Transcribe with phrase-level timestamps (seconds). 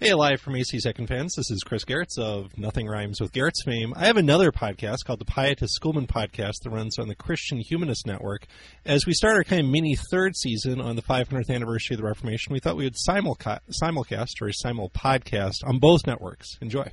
[0.00, 3.64] Hey, live from AC Second Fans, This is Chris Gehrz of Nothing Rhymes with Garrett's
[3.64, 3.92] fame.
[3.96, 8.06] I have another podcast called the Pietist Schoolman Podcast that runs on the Christian Humanist
[8.06, 8.46] Network.
[8.86, 12.06] As we start our kind of mini third season on the 500th anniversary of the
[12.06, 16.56] Reformation, we thought we would simulca- simulcast or simul podcast on both networks.
[16.62, 16.88] Enjoy.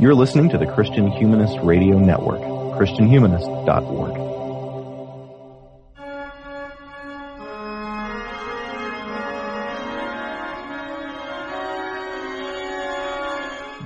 [0.00, 4.35] You're listening to the Christian Humanist Radio Network, ChristianHumanist.org.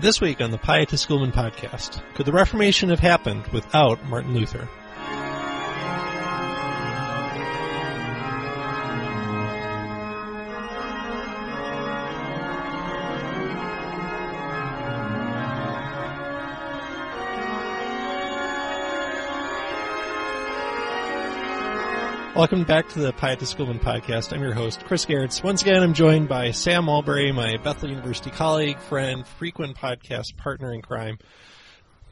[0.00, 4.66] This week on the Pietist Schoolman podcast, could the Reformation have happened without Martin Luther?
[22.40, 24.32] Welcome back to the Pietist Schoolman podcast.
[24.32, 25.44] I'm your host, Chris Gehrz.
[25.44, 30.72] Once again, I'm joined by Sam Mulberry, my Bethel University colleague, friend, frequent podcast partner
[30.72, 31.18] in crime.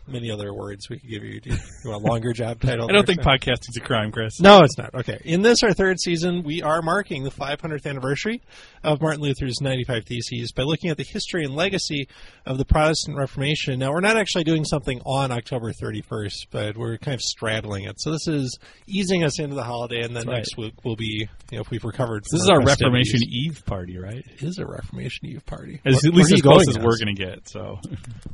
[0.06, 1.40] Many other words we could give you.
[1.40, 2.90] Do you want a longer job title?
[2.90, 3.38] I don't think Sam?
[3.38, 4.38] podcasting's a crime, Chris.
[4.38, 4.94] No, it's not.
[4.94, 5.18] Okay.
[5.24, 8.42] In this, our third season, we are marking the 500th anniversary
[8.84, 12.08] of Martin Luther's 95 Theses by looking at the history and legacy
[12.46, 13.78] of the Protestant Reformation.
[13.78, 18.00] Now, we're not actually doing something on October 31st, but we're kind of straddling it.
[18.00, 20.36] So this is easing us into the holiday, and then right.
[20.36, 22.24] next week will be, you know, if we've recovered.
[22.24, 22.62] From This is our.
[22.68, 24.24] Reformation Eve party, right?
[24.26, 25.80] It is a Reformation Eve party.
[25.84, 26.84] As, at least as close as as?
[26.84, 27.48] we're going to get.
[27.48, 27.80] So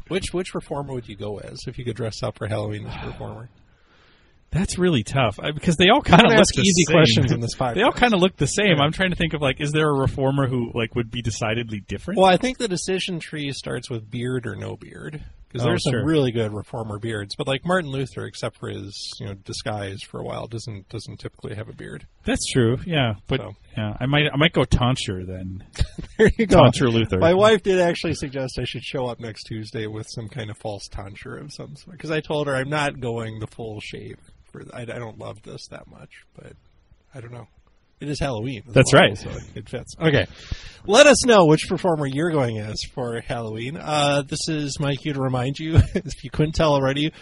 [0.09, 3.05] Which which reformer would you go as if you could dress up for Halloween as
[3.05, 3.49] a reformer?
[4.55, 6.95] That's really tough I, because they all kind of look ask the easy same.
[6.95, 8.77] questions in this They all kind of look the same.
[8.79, 8.83] Yeah.
[8.85, 11.81] I'm trying to think of like, is there a reformer who like would be decidedly
[11.81, 12.19] different?
[12.19, 15.85] Well, I think the decision tree starts with beard or no beard because Oh, there's
[15.85, 17.37] some really good reformer beards.
[17.37, 21.19] But like Martin Luther, except for his you know disguise for a while, doesn't doesn't
[21.19, 22.07] typically have a beard.
[22.25, 22.79] That's true.
[22.85, 23.53] Yeah, but So.
[23.77, 25.65] yeah, I might I might go tonsure then.
[26.17, 26.59] There you go.
[26.59, 27.19] Tonsure Luther.
[27.19, 30.57] My wife did actually suggest I should show up next Tuesday with some kind of
[30.57, 34.17] false tonsure of some sort because I told her I'm not going the full shave.
[34.55, 36.53] For I, I don't love this that much, but
[37.13, 37.49] I don't know.
[37.99, 38.63] It is Halloween.
[38.69, 39.19] That's well, right.
[39.19, 39.97] So it, it fits.
[40.01, 40.27] Okay.
[40.87, 43.77] Let us know which performer you're going as for Halloween.
[43.77, 47.13] Uh, this is Mike here to remind you, if you couldn't tell already,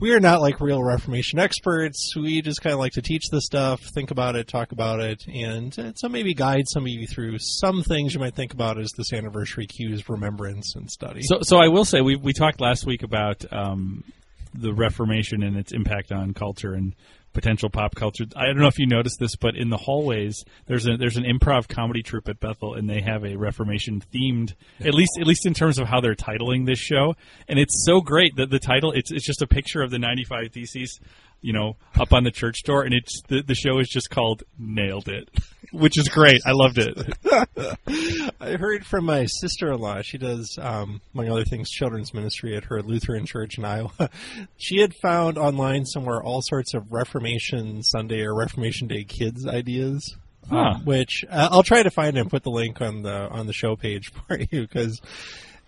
[0.00, 2.14] we are not like real Reformation experts.
[2.16, 5.24] We just kind of like to teach this stuff, think about it, talk about it,
[5.26, 8.78] and uh, so maybe guide some of you through some things you might think about
[8.78, 11.20] as this anniversary cues, remembrance, and study.
[11.22, 14.04] So, so I will say we we talked last week about um,
[14.54, 16.94] the Reformation and its impact on culture and
[17.32, 18.24] potential pop culture.
[18.34, 21.24] I don't know if you noticed this, but in the hallways there's a there's an
[21.24, 25.46] improv comedy troupe at Bethel, and they have a Reformation themed at least at least
[25.46, 27.14] in terms of how they're titling this show,
[27.46, 30.52] and it's so great that the title it's it's just a picture of the 95
[30.52, 31.00] Theses.
[31.40, 34.42] You know, up on the church door, and it's the, the show is just called
[34.58, 35.28] "Nailed It,"
[35.72, 36.40] which is great.
[36.44, 36.98] I loved it.
[38.40, 40.02] I heard from my sister-in-law.
[40.02, 43.90] She does, um, among other things, children's ministry at her Lutheran church in Iowa.
[44.56, 50.16] She had found online somewhere all sorts of Reformation Sunday or Reformation Day kids ideas.
[50.48, 50.56] Huh.
[50.56, 53.52] um, which uh, I'll try to find and put the link on the on the
[53.52, 55.00] show page for you because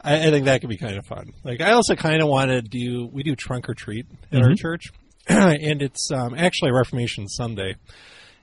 [0.03, 1.33] I, I think that could be kind of fun.
[1.45, 4.55] Like I also kind of want to do we do trunk or treat at our
[4.55, 4.91] church,
[5.29, 7.77] and it's um, actually Reformation Sunday.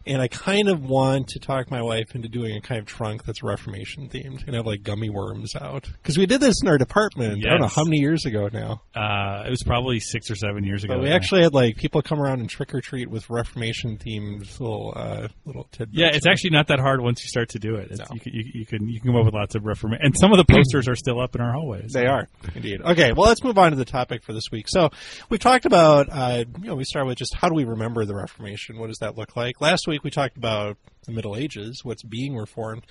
[0.07, 3.25] And I kind of want to talk my wife into doing a kind of trunk
[3.25, 5.83] that's Reformation themed and have like gummy worms out.
[6.01, 8.81] Because we did this in our department, I don't know how many years ago now.
[8.95, 10.95] Uh, it was probably six or seven years ago.
[10.95, 14.59] But we actually had like people come around and trick or treat with Reformation themed
[14.59, 15.97] little uh, little tidbits.
[15.97, 17.91] Yeah, it's actually not that hard once you start to do it.
[17.91, 18.05] No.
[18.13, 20.31] you, can, you, you can you can come up with lots of reformation, and some
[20.31, 21.91] of the posters are still up in our hallways.
[21.91, 22.81] They are indeed.
[22.81, 24.67] Okay, well, let's move on to the topic for this week.
[24.67, 24.89] So,
[25.29, 28.15] we talked about, uh, you know, we start with just how do we remember the
[28.15, 28.77] Reformation?
[28.77, 29.61] What does that look like?
[29.61, 32.85] Last week we talked about the Middle Ages, what's being reformed.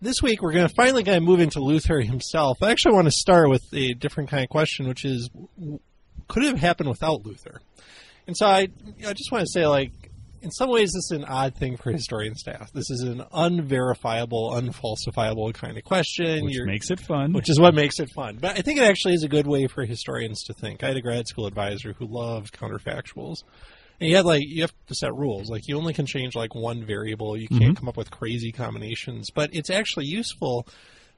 [0.00, 2.58] This week we're going to finally kind of move into Luther himself.
[2.62, 5.30] I actually want to start with a different kind of question, which is,
[6.28, 7.60] could it have happened without Luther?
[8.26, 8.68] And so I,
[9.06, 9.90] I just want to say, like,
[10.42, 12.72] in some ways, this is an odd thing for historians to ask.
[12.72, 16.44] This is an unverifiable, unfalsifiable kind of question.
[16.44, 17.32] which You're- makes it fun.
[17.32, 18.38] which is what makes it fun.
[18.40, 20.82] But I think it actually is a good way for historians to think.
[20.82, 23.44] I had a grad school advisor who loved counterfactuals.
[24.02, 25.48] And you had like you have to set rules.
[25.48, 27.36] Like you only can change like one variable.
[27.36, 27.72] You can't mm-hmm.
[27.74, 29.30] come up with crazy combinations.
[29.30, 30.66] But it's actually useful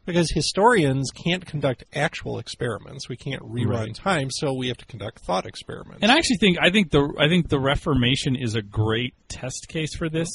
[0.05, 3.09] because historians can't conduct actual experiments.
[3.09, 3.95] We can't rerun Right.
[3.95, 6.03] time, so we have to conduct thought experiments.
[6.03, 9.69] and I actually think I think the I think the Reformation is a great test
[9.69, 10.29] case for this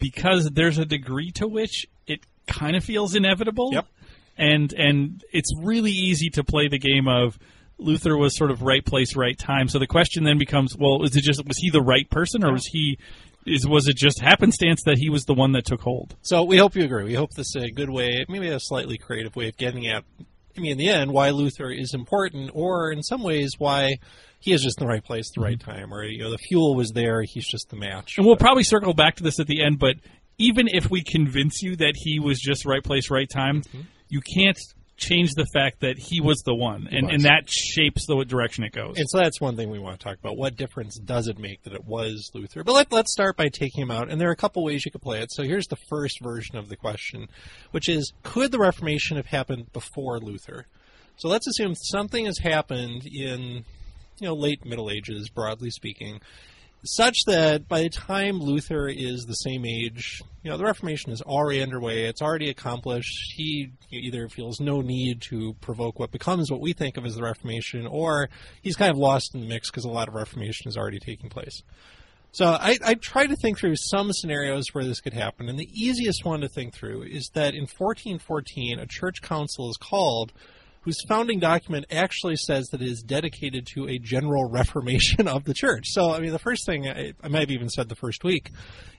[0.00, 3.70] because there's a degree to which it kind of feels inevitable.
[3.72, 3.86] Yep.
[4.36, 7.38] And and it's really easy to play the game of
[7.78, 9.68] Luther was sort of right place, right time.
[9.68, 12.52] So the question then becomes, well, is it just was he the right person, or
[12.52, 12.98] was he
[13.46, 16.16] is was it just happenstance that he was the one that took hold?
[16.22, 17.04] So we hope you agree.
[17.04, 20.04] We hope this is a good way, maybe a slightly creative way of getting at,
[20.56, 23.98] I mean, in the end, why Luther is important, or in some ways, why
[24.38, 25.70] he is just in the right place the right mm-hmm.
[25.70, 28.14] time, or, you know, the fuel was there, he's just the match.
[28.16, 29.96] And we'll probably circle back to this at the end, but
[30.38, 33.80] even if we convince you that he was just right place, right time, mm-hmm.
[34.08, 34.58] you can't
[34.96, 38.72] change the fact that he was the one, and, and that shapes the direction it
[38.72, 38.96] goes.
[38.96, 40.36] And so that's one thing we want to talk about.
[40.36, 42.62] What difference does it make that it was Luther?
[42.62, 44.10] But let, let's start by taking him out.
[44.10, 45.32] And there are a couple ways you could play it.
[45.32, 47.28] So here's the first version of the question,
[47.72, 50.66] which is could the Reformation have happened before Luther?
[51.16, 53.64] So let's assume something has happened in
[54.20, 56.20] you know late Middle Ages, broadly speaking,
[56.84, 61.22] such that by the time Luther is the same age, you know, the Reformation is
[61.22, 62.04] already underway.
[62.04, 63.32] It's already accomplished.
[63.34, 67.22] He either feels no need to provoke what becomes what we think of as the
[67.22, 68.28] Reformation, or
[68.62, 71.30] he's kind of lost in the mix because a lot of Reformation is already taking
[71.30, 71.62] place.
[72.32, 75.70] So I, I try to think through some scenarios where this could happen, and the
[75.72, 80.32] easiest one to think through is that in 1414, a church council is called
[80.84, 85.54] whose founding document actually says that it is dedicated to a general reformation of the
[85.54, 85.86] church.
[85.88, 88.50] So, I mean, the first thing I, I might have even said the first week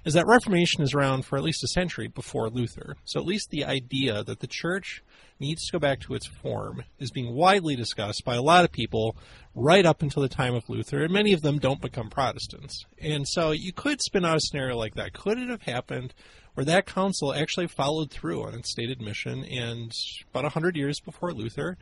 [0.03, 2.95] is that Reformation is around for at least a century before Luther.
[3.05, 5.03] So, at least the idea that the church
[5.39, 8.71] needs to go back to its form is being widely discussed by a lot of
[8.71, 9.15] people
[9.53, 12.85] right up until the time of Luther, and many of them don't become Protestants.
[12.99, 15.13] And so, you could spin out a scenario like that.
[15.13, 16.13] Could it have happened?
[16.55, 19.93] Where that council actually followed through on its stated mission and
[20.31, 21.77] about 100 years before Luther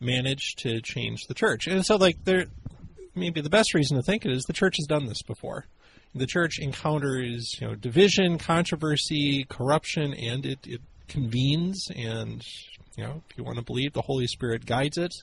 [0.00, 1.66] managed to change the church.
[1.66, 2.46] And so like there
[3.14, 5.66] maybe the best reason to think it is the church has done this before.
[6.14, 12.42] The church encounters, you know, division, controversy, corruption and it, it convenes and
[12.96, 15.14] you know, if you want to believe the Holy Spirit guides it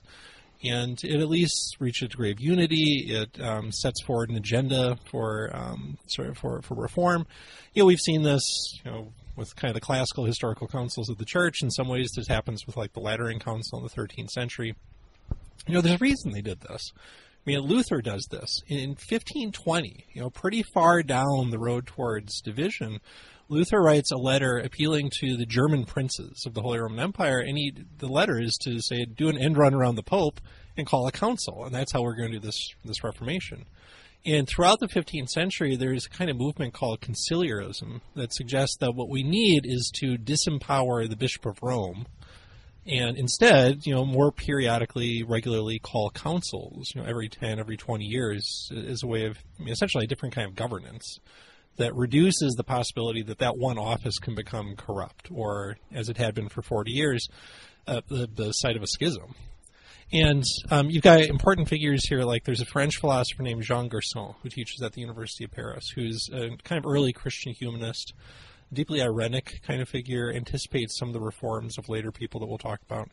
[0.64, 3.08] and it at least reaches a degree of unity.
[3.10, 7.26] It um, sets forward an agenda for um, sort of for, for reform.
[7.74, 8.44] You know, we've seen this,
[8.84, 11.62] you know, with kind of the classical historical councils of the church.
[11.62, 14.76] In some ways, this happens with like the Lateran Council in the 13th century.
[15.68, 16.92] You know, there's a reason they did this.
[17.50, 20.06] Mean, Luther does this in 1520.
[20.13, 23.00] You know, pretty far down the road towards division.
[23.48, 27.57] Luther writes a letter appealing to the German princes of the Holy Roman Empire, and
[27.57, 30.40] he, the letter is to say, do an end run around the Pope
[30.78, 33.66] and call a council, and that's how we're going to do this this Reformation.
[34.24, 38.94] And throughout the 15th century, there's a kind of movement called conciliarism that suggests that
[38.94, 42.06] what we need is to disempower the Bishop of Rome,
[42.88, 48.06] and instead, you know, more periodically, regularly call councils, you know, every 10, every 20
[48.06, 51.20] years, is a way of I mean, essentially a different kind of governance
[51.78, 56.36] that reduces the possibility that that one office can become corrupt, or as it had
[56.36, 57.28] been for 40 years,
[57.88, 59.34] uh, the, the site of a schism.
[60.12, 64.34] And um, you've got important figures here, like there's a French philosopher named Jean Gerson,
[64.42, 68.14] who teaches at the University of Paris, who's a kind of early Christian humanist,
[68.71, 72.57] deeply irenic kind of figure, anticipates some of the reforms of later people that we'll
[72.57, 73.10] talk about.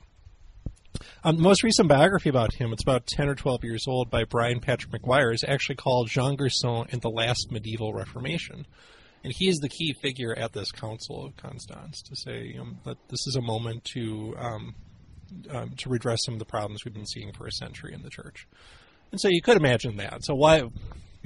[1.24, 4.24] Um, the most recent biography about him, it's about 10 or 12 years old, by
[4.24, 8.66] Brian Patrick McGuire, is actually called Jean Gerson and the Last Medieval Reformation.
[9.22, 12.66] And he is the key figure at this Council of Constance to say you know,
[12.84, 14.74] that this is a moment to um,
[15.50, 18.10] um, to redress some of the problems we've been seeing for a century in the
[18.10, 18.46] church.
[19.10, 20.24] And so you could imagine that.
[20.24, 20.62] So why?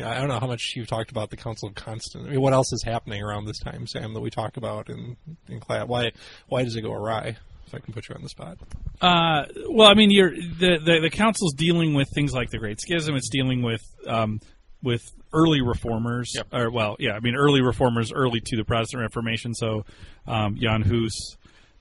[0.02, 2.24] I don't know how much you've talked about the Council of Constance.
[2.26, 5.16] I mean, what else is happening around this time, Sam, that we talk about in
[5.48, 5.86] in class?
[5.86, 6.12] Why
[6.48, 7.36] why does it go awry?
[7.66, 8.58] If I can put you on the spot.
[9.00, 12.80] Uh, well, I mean, you're the, the the council's dealing with things like the Great
[12.80, 13.14] Schism.
[13.14, 14.40] It's dealing with um,
[14.82, 15.02] with
[15.32, 16.48] early reformers, Yep.
[16.52, 19.54] or well, yeah, I mean, early reformers, early to the Protestant Reformation.
[19.54, 19.84] So,
[20.26, 21.36] um, Jan Hus,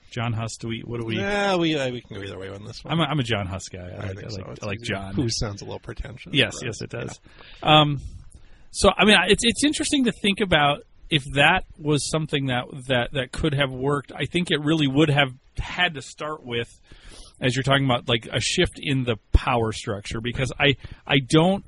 [0.09, 0.57] John Huss.
[0.57, 0.81] Do we?
[0.85, 1.17] What do we?
[1.17, 2.93] Yeah, we uh, we can go either way on this one.
[2.93, 3.79] I'm a, I'm a John Huss guy.
[3.79, 4.41] I, I like, think I so.
[4.41, 4.81] like, I like.
[4.81, 5.13] John.
[5.13, 6.33] Who sounds a little pretentious.
[6.33, 7.19] Yes, for yes, it does.
[7.63, 8.01] Um,
[8.71, 13.13] so I mean, it's it's interesting to think about if that was something that that
[13.13, 14.11] that could have worked.
[14.15, 16.69] I think it really would have had to start with,
[17.41, 20.21] as you're talking about, like a shift in the power structure.
[20.21, 20.75] Because I
[21.05, 21.63] I don't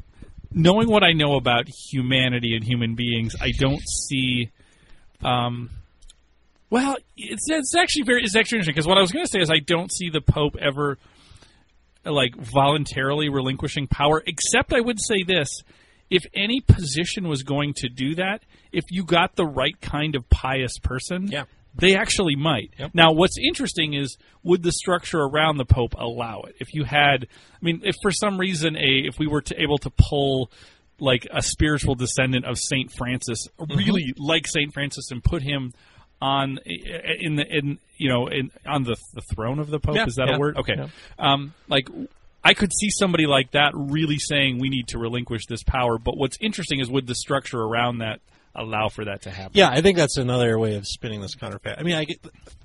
[0.53, 4.49] knowing what I know about humanity and human beings, I don't see.
[5.23, 5.69] Um,
[6.71, 9.41] well, it's it's actually very it's actually interesting because what I was going to say
[9.41, 10.97] is I don't see the Pope ever
[12.05, 14.23] like voluntarily relinquishing power.
[14.25, 15.63] Except I would say this:
[16.09, 20.29] if any position was going to do that, if you got the right kind of
[20.29, 21.43] pious person, Yeah.
[21.75, 22.71] they actually might.
[22.79, 22.91] Yep.
[22.93, 26.55] Now, what's interesting is would the structure around the Pope allow it?
[26.61, 29.77] If you had, I mean, if for some reason a if we were to able
[29.79, 30.49] to pull
[31.01, 33.75] like a spiritual descendant of Saint Francis, mm-hmm.
[33.75, 35.73] really like Saint Francis, and put him
[36.21, 39.95] on in the in you know in on the the throne of the Pope.
[39.95, 40.57] Yeah, is that yeah, a word?
[40.57, 40.75] Okay.
[40.77, 40.87] yeah.
[41.17, 41.87] Um, like
[42.43, 45.97] I could see somebody like that really saying we need to relinquish this power.
[45.97, 48.21] But what's interesting is would the structure around that
[48.55, 49.51] allow for that to happen.
[49.53, 51.75] Yeah, I think that's another way of spinning this counterfeit.
[51.77, 52.19] I mean, I get,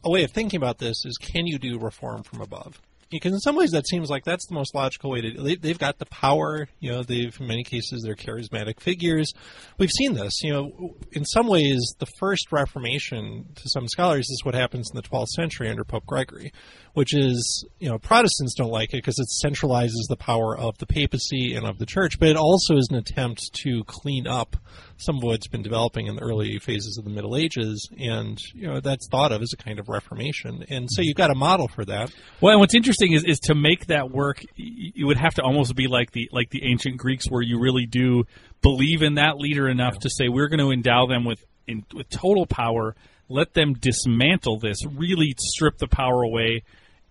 [0.04, 2.80] a way of thinking about this is can you do reform from above?
[3.10, 5.42] Because in some ways that seems like that's the most logical way to.
[5.42, 6.68] They, they've got the power.
[6.80, 9.32] You know, they've in many cases they're charismatic figures.
[9.78, 10.42] We've seen this.
[10.42, 14.96] You know, in some ways the first Reformation to some scholars is what happens in
[14.96, 16.52] the 12th century under Pope Gregory,
[16.94, 20.86] which is you know Protestants don't like it because it centralizes the power of the
[20.86, 24.56] papacy and of the church, but it also is an attempt to clean up
[24.98, 28.66] some of what's been developing in the early phases of the Middle Ages, and you
[28.66, 30.64] know that's thought of as a kind of Reformation.
[30.68, 32.12] And so you've got a model for that.
[32.40, 35.74] Well, and what's interesting is, is to make that work, you would have to almost
[35.74, 38.24] be like the like the ancient Greeks, where you really do
[38.62, 40.00] believe in that leader enough yeah.
[40.00, 42.94] to say we're going to endow them with in, with total power,
[43.28, 46.62] let them dismantle this, really strip the power away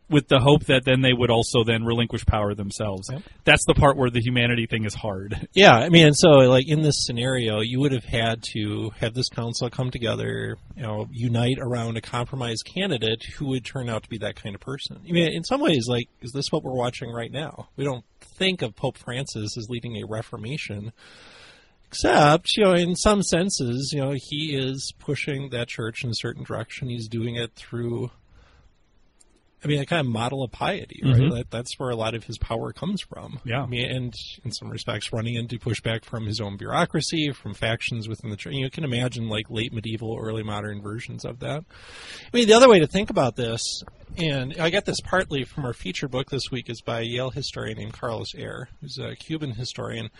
[0.09, 3.09] with the hope that then they would also then relinquish power themselves.
[3.12, 3.24] Yep.
[3.43, 5.47] That's the part where the humanity thing is hard.
[5.53, 9.29] Yeah, I mean, so like in this scenario, you would have had to have this
[9.29, 14.09] council come together, you know, unite around a compromise candidate who would turn out to
[14.09, 15.00] be that kind of person.
[15.07, 17.69] I mean, in some ways, like, is this what we're watching right now?
[17.75, 20.91] We don't think of Pope Francis as leading a reformation.
[21.88, 26.15] Except, you know, in some senses, you know, he is pushing that church in a
[26.15, 26.89] certain direction.
[26.89, 28.12] He's doing it through
[29.65, 31.15] I mean, a kind of model of piety, right?
[31.15, 31.36] Mm-hmm.
[31.36, 33.39] That, that's where a lot of his power comes from.
[33.43, 33.63] Yeah.
[33.63, 38.07] I mean, and in some respects, running into pushback from his own bureaucracy, from factions
[38.07, 38.53] within the church.
[38.53, 41.63] You can imagine like late medieval, early modern versions of that.
[42.31, 43.81] I mean, the other way to think about this,
[44.17, 47.31] and I get this partly from our feature book this week, is by a Yale
[47.31, 50.12] historian named Carlos Eire, who's a Cuban historian.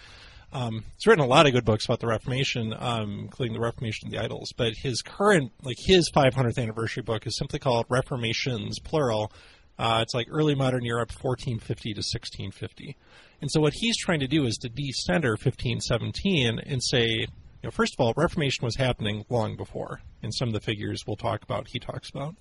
[0.54, 4.08] Um, he's written a lot of good books about the Reformation, um, including the Reformation
[4.08, 4.54] of the Idols.
[4.56, 9.32] But his current, like his 500th anniversary book, is simply called Reformations, plural.
[9.78, 12.96] Uh, it's like early modern Europe, 1450 to 1650.
[13.42, 17.28] And so what he's trying to do is to decenter 1517 and say, you
[17.64, 21.18] know, first of all, Reformation was happening long before, and some of the figures we'll
[21.18, 22.36] talk about, he talks about.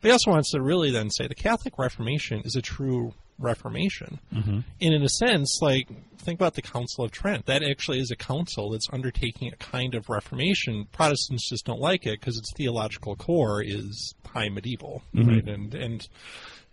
[0.00, 4.20] But he also wants to really then say the Catholic Reformation is a true Reformation.
[4.32, 4.60] Mm-hmm.
[4.80, 5.88] And in a sense, like,
[6.18, 7.46] think about the Council of Trent.
[7.46, 10.86] That actually is a council that's undertaking a kind of Reformation.
[10.92, 15.28] Protestants just don't like it because its theological core is high medieval, mm-hmm.
[15.28, 15.48] right?
[15.48, 16.08] And, and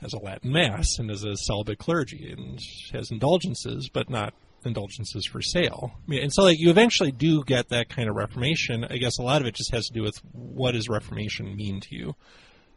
[0.02, 2.60] has a Latin Mass and has a celibate clergy and
[2.94, 4.34] has indulgences, but not
[4.66, 5.92] indulgences for sale.
[5.96, 8.86] I mean, and so like you eventually do get that kind of Reformation.
[8.86, 11.80] I guess a lot of it just has to do with what does Reformation mean
[11.82, 12.16] to you.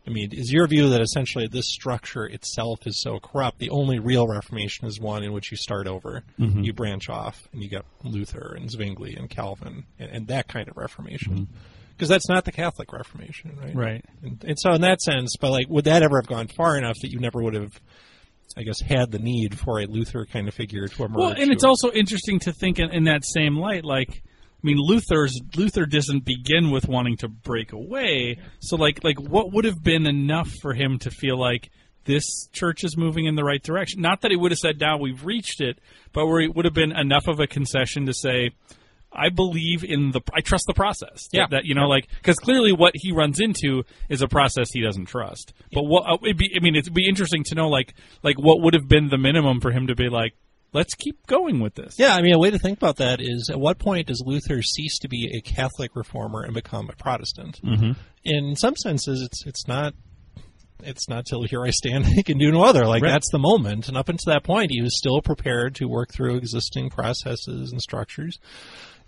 [0.06, 3.58] I mean, is your view that essentially this structure itself is so corrupt?
[3.58, 6.60] The only real Reformation is one in which you start over, mm-hmm.
[6.60, 10.68] you branch off, and you get Luther and Zwingli and Calvin and, and that kind
[10.68, 11.48] of Reformation.
[11.96, 12.12] Because mm-hmm.
[12.12, 13.74] that's not the Catholic Reformation, right?
[13.74, 14.04] Right.
[14.22, 16.98] And, and, so, in that sense, but like, would that ever have gone far enough
[17.00, 17.80] that you never would have,
[18.58, 21.16] I guess, had the need for a Luther kind of figure to emerge?
[21.16, 24.22] Well, and it's also interesting to think in, in that same light, like
[24.64, 28.38] mean, Luther's Luther doesn't begin with wanting to break away.
[28.60, 31.70] So, like, like what would have been enough for him to feel like
[32.04, 34.00] this church is moving in the right direction?
[34.00, 35.78] Not that he would have said, "Now we've reached it,"
[36.12, 38.50] but where it would have been enough of a concession to say,
[39.12, 41.88] "I believe in the, I trust the process." Yeah, that, that you know, yeah.
[41.88, 45.52] like because clearly what he runs into is a process he doesn't trust.
[45.72, 48.62] But what uh, it'd be, I mean, it'd be interesting to know, like, like what
[48.62, 50.34] would have been the minimum for him to be like,
[50.74, 51.94] let's keep going with this.
[51.98, 54.60] Yeah, I mean, a way to think about that is at what point does Luther
[54.60, 57.60] cease to be a Catholic reformer and become a Protestant?
[57.62, 57.92] Mm-hmm.
[58.24, 59.94] In some senses, it's it's not.
[60.86, 62.84] It's not till here I stand, I can do no other.
[62.84, 63.12] Like right.
[63.12, 66.36] that's the moment, and up until that point, he was still prepared to work through
[66.36, 68.38] existing processes and structures.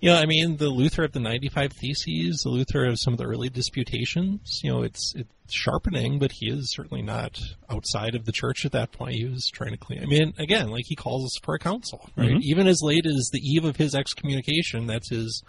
[0.00, 3.18] You know, I mean, the Luther of the 95 Theses, the Luther of some of
[3.18, 8.26] the early disputations, you know, it's it's sharpening, but he is certainly not outside of
[8.26, 9.14] the church at that point.
[9.14, 10.02] He was trying to clean.
[10.02, 12.28] I mean, again, like he calls us for a council, right?
[12.28, 12.40] Mm-hmm.
[12.42, 15.42] Even as late as the eve of his excommunication, that's his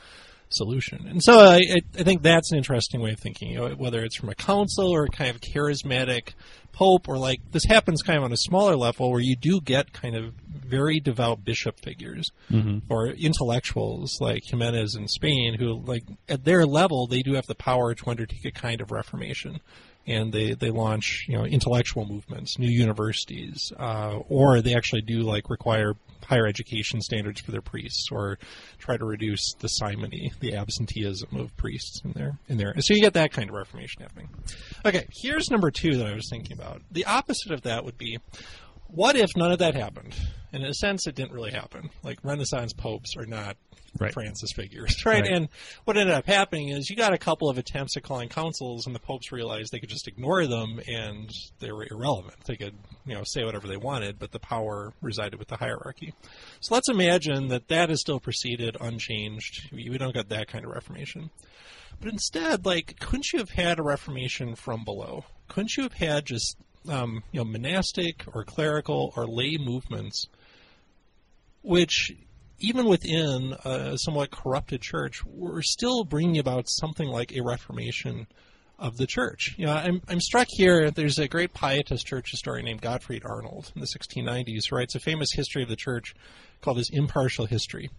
[0.49, 1.05] solution.
[1.07, 1.59] And so I,
[1.97, 4.89] I think that's an interesting way of thinking, you know, whether it's from a council
[4.89, 6.33] or a kind of charismatic
[6.77, 9.93] pope, or like this happens kind of on a smaller level where you do get
[9.93, 12.79] kind of very devout bishop figures mm-hmm.
[12.87, 17.55] or intellectuals like Jimenez in Spain who, like, at their level, they do have the
[17.55, 19.59] power to undertake a kind of reformation
[20.05, 25.21] and they, they launch you know intellectual movements, new universities, uh, or they actually do
[25.21, 25.95] like require
[26.25, 28.37] higher education standards for their priests, or
[28.77, 32.37] try to reduce the simony, the absenteeism of priests in there.
[32.47, 34.29] In there, so you get that kind of reformation happening.
[34.85, 36.81] Okay, here's number two that I was thinking about.
[36.91, 38.19] The opposite of that would be,
[38.89, 40.15] what if none of that happened?
[40.53, 41.89] And in a sense, it didn't really happen.
[42.03, 43.57] Like Renaissance popes are not
[43.99, 44.13] Right.
[44.13, 45.21] Francis figures, right?
[45.23, 45.31] Right.
[45.31, 45.49] And
[45.85, 48.93] what ended up happening is you got a couple of attempts at calling councils, and
[48.93, 52.35] the popes realized they could just ignore them, and they were irrelevant.
[52.45, 52.75] They could,
[53.05, 56.13] you know, say whatever they wanted, but the power resided with the hierarchy.
[56.59, 59.69] So let's imagine that that has still proceeded unchanged.
[59.71, 61.31] We we don't got that kind of reformation.
[61.99, 65.25] But instead, like, couldn't you have had a reformation from below?
[65.47, 66.57] Couldn't you have had just,
[66.89, 70.27] um, you know, monastic or clerical or lay movements,
[71.61, 72.13] which,
[72.59, 78.27] even within a somewhat corrupted church, were still bringing about something like a reformation
[78.79, 79.55] of the church.
[79.57, 80.91] You know, I'm, I'm struck here.
[80.91, 84.99] There's a great pietist church historian named Gottfried Arnold in the 1690s who writes a
[84.99, 86.13] famous history of the church
[86.61, 87.89] called his Impartial History.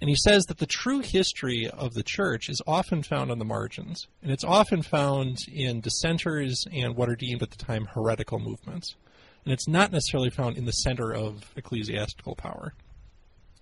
[0.00, 3.44] And he says that the true history of the church is often found on the
[3.44, 8.38] margins, and it's often found in dissenters and what are deemed at the time heretical
[8.38, 8.94] movements.
[9.44, 12.74] And it's not necessarily found in the center of ecclesiastical power.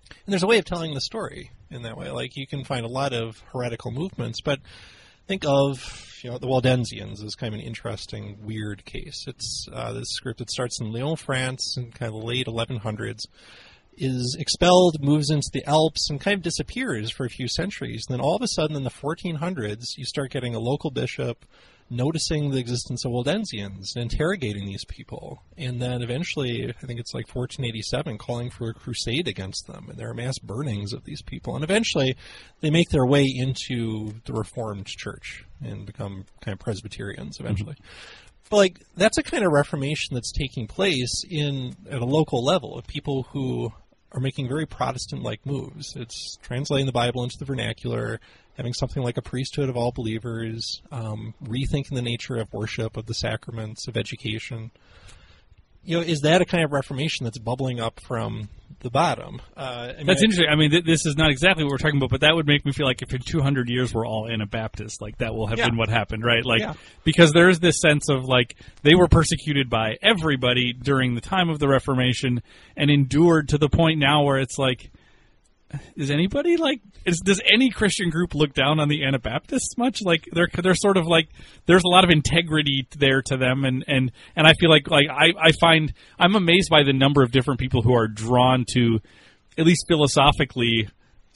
[0.09, 2.09] And there's a way of telling the story in that way.
[2.09, 4.59] Like you can find a lot of heretical movements, but
[5.27, 9.25] think of you know the Waldensians as kind of an interesting, weird case.
[9.27, 13.21] It's uh, this group that starts in Lyon, France, in kind of the late 1100s,
[13.97, 18.05] is expelled, moves into the Alps, and kind of disappears for a few centuries.
[18.07, 21.45] And then all of a sudden, in the 1400s, you start getting a local bishop
[21.89, 25.43] noticing the existence of Waldensians and interrogating these people.
[25.57, 29.87] And then eventually, I think it's like 1487, calling for a crusade against them.
[29.89, 31.55] And there are mass burnings of these people.
[31.55, 32.15] And eventually,
[32.61, 37.73] they make their way into the Reformed Church and become kind of Presbyterians eventually.
[37.73, 38.21] Mm-hmm.
[38.49, 42.77] But like that's a kind of reformation that's taking place in at a local level
[42.77, 43.73] of people who
[44.15, 45.93] are making very Protestant-like moves.
[45.95, 48.21] It's translating the Bible into the vernacular,
[48.55, 53.07] having something like a priesthood of all believers, um, rethinking the nature of worship, of
[53.07, 54.71] the sacraments, of education.
[55.85, 58.49] You know, is that a kind of reformation that's bubbling up from
[58.79, 59.41] the bottom?
[59.55, 60.47] Uh, I mean, That's interesting.
[60.49, 62.65] I mean, th- this is not exactly what we're talking about, but that would make
[62.65, 65.67] me feel like if in 200 years we're all Anabaptists, like that will have Yeah.
[65.69, 66.43] been what happened, right?
[66.45, 66.73] Like, Yeah.
[67.03, 71.49] because there is this sense of like they were persecuted by everybody during the time
[71.49, 72.41] of the Reformation
[72.75, 74.89] and endured to the point now where it's like,
[75.95, 80.01] is anybody like, is, does any Christian group look down on the Anabaptists much?
[80.03, 81.29] Like they're they're sort of like
[81.65, 85.07] there's a lot of integrity there to them, and and and I feel like like
[85.09, 88.99] I I find I'm amazed by the number of different people who are drawn to
[89.57, 90.89] at least philosophically,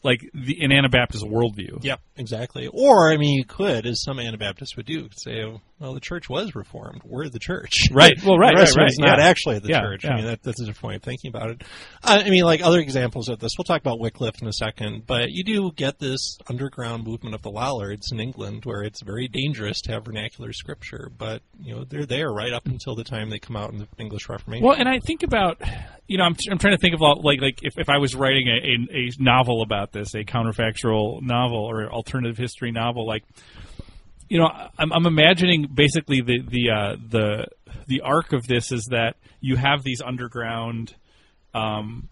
[0.04, 1.84] like the an Anabaptist worldview.
[1.84, 2.68] Yep, exactly.
[2.72, 6.30] Or, I mean, you could, as some Anabaptists would do, say, oh, well, the church
[6.30, 7.02] was reformed.
[7.06, 7.72] We're the church.
[7.92, 8.14] Right.
[8.24, 9.26] Well, right, The rest right, of it's right, not yeah.
[9.28, 10.04] actually the Yeah, church.
[10.04, 10.12] yeah.
[10.12, 11.64] I mean, that, that's a different way of thinking about it.
[12.04, 15.08] Uh, I mean, like other examples of this, we'll talk about Wycliffe in a second,
[15.08, 19.28] but you do get this underground movement of the Lollards in England where it's very
[19.28, 23.30] dangerous to have vernacular scripture, but, you know, they're there right up until the time
[23.30, 24.66] they come out in the English Reformation.
[24.66, 25.62] Well, and I think about,
[26.08, 28.16] you know, I'm, I'm trying to think of all- like like if, if I was
[28.16, 33.24] writing a, a, a novel about this, a counterfactual novel or alternative history novel, like,
[34.30, 37.48] you know, I'm, I'm imagining basically the the uh, the
[37.88, 40.96] the arc of this is that you have these underground.
[41.54, 42.10] Um,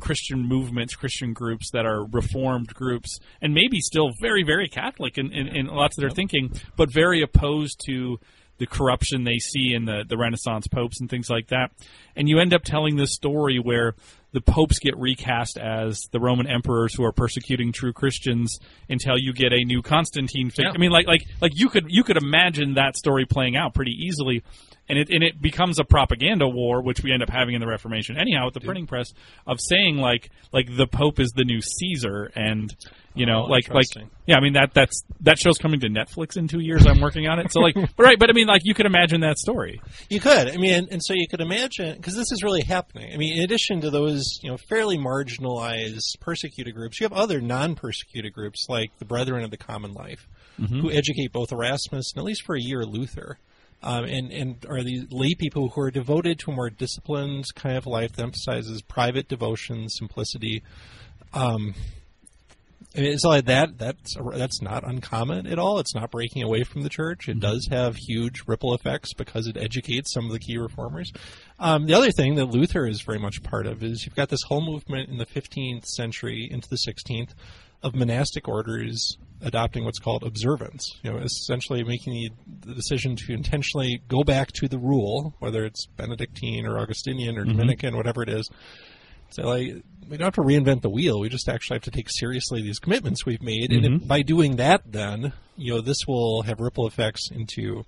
[0.00, 5.32] Christian movements, Christian groups that are reformed groups, and maybe still very, very Catholic in,
[5.32, 8.18] in, in lots of their thinking, but very opposed to
[8.58, 11.70] the corruption they see in the, the Renaissance popes and things like that.
[12.16, 13.94] And you end up telling this story where
[14.34, 19.32] the popes get recast as the Roman emperors who are persecuting true Christians until you
[19.32, 20.70] get a new Constantine figure.
[20.70, 20.74] Yeah.
[20.74, 23.92] I mean, like like like you could you could imagine that story playing out pretty
[23.92, 24.42] easily.
[24.86, 27.66] And it, and it becomes a propaganda war, which we end up having in the
[27.66, 29.14] Reformation, anyhow, with the printing press,
[29.46, 32.74] of saying like like the Pope is the new Caesar, and
[33.14, 33.86] you know, Oh, like like
[34.26, 36.86] yeah, I mean that that's that show's coming to Netflix in two years.
[36.86, 39.20] I'm working on it, so like, but right, but I mean, like you could imagine
[39.20, 39.80] that story.
[40.08, 40.48] You could.
[40.48, 43.12] I mean, and, and so you could imagine because this is really happening.
[43.12, 47.40] I mean, in addition to those, you know, fairly marginalized persecuted groups, you have other
[47.40, 50.26] non-persecuted groups like the Brethren of the Common Life,
[50.80, 53.38] who educate both Erasmus and at least for a year Luther,
[53.82, 57.76] um, and and are these lay people who are devoted to a more disciplined kind
[57.76, 60.62] of life that emphasizes private devotion, simplicity.
[61.32, 61.74] Um,
[62.96, 63.76] I mean, it's like that.
[63.76, 65.80] That's that's not uncommon at all.
[65.80, 67.28] It's not breaking away from the church.
[67.28, 71.12] It does have huge ripple effects because it educates some of the key reformers.
[71.58, 74.42] Um, the other thing that Luther is very much part of is you've got this
[74.42, 77.30] whole movement in the 15th century into the 16th
[77.82, 80.98] of monastic orders adopting what's called observance.
[81.02, 82.30] You know, essentially making the,
[82.68, 87.44] the decision to intentionally go back to the rule, whether it's Benedictine or Augustinian or
[87.44, 88.48] Dominican, whatever it is.
[89.34, 91.18] So like we don't have to reinvent the wheel.
[91.18, 94.56] We just actually have to take seriously these commitments we've made, and if, by doing
[94.56, 97.84] that, then you know this will have ripple effects into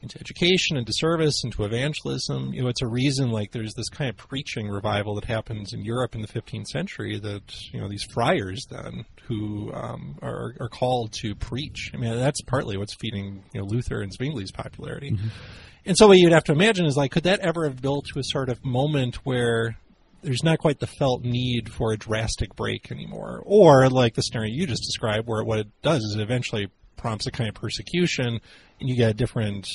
[0.00, 2.52] into education, into service, into evangelism.
[2.52, 5.84] You know, it's a reason like there's this kind of preaching revival that happens in
[5.84, 10.68] Europe in the 15th century that you know these friars then who um, are, are
[10.68, 11.92] called to preach.
[11.94, 15.16] I mean, that's partly what's feeding you know Luther and Zwingli's popularity.
[15.86, 18.18] And so what you'd have to imagine is like, could that ever have built to
[18.18, 19.78] a sort of moment where
[20.22, 24.52] there's not quite the felt need for a drastic break anymore, or like the scenario
[24.52, 28.40] you just described, where what it does is it eventually prompts a kind of persecution,
[28.80, 29.68] and you get a different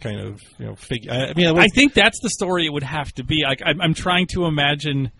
[0.00, 1.12] kind of you know figure.
[1.12, 3.42] I I mean, was- I think that's the story it would have to be.
[3.44, 5.10] Like I'm, I'm trying to imagine.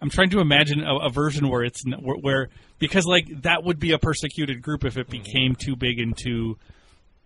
[0.00, 3.78] I'm trying to imagine a, a version where it's where, where because like that would
[3.78, 6.56] be a persecuted group if it became too big and too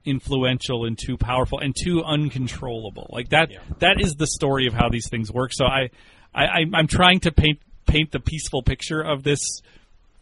[0.05, 3.09] influential and too powerful and too uncontrollable.
[3.11, 5.53] Like that that is the story of how these things work.
[5.53, 5.91] So I,
[6.35, 9.41] I I'm- trying to paint paint the peaceful picture of this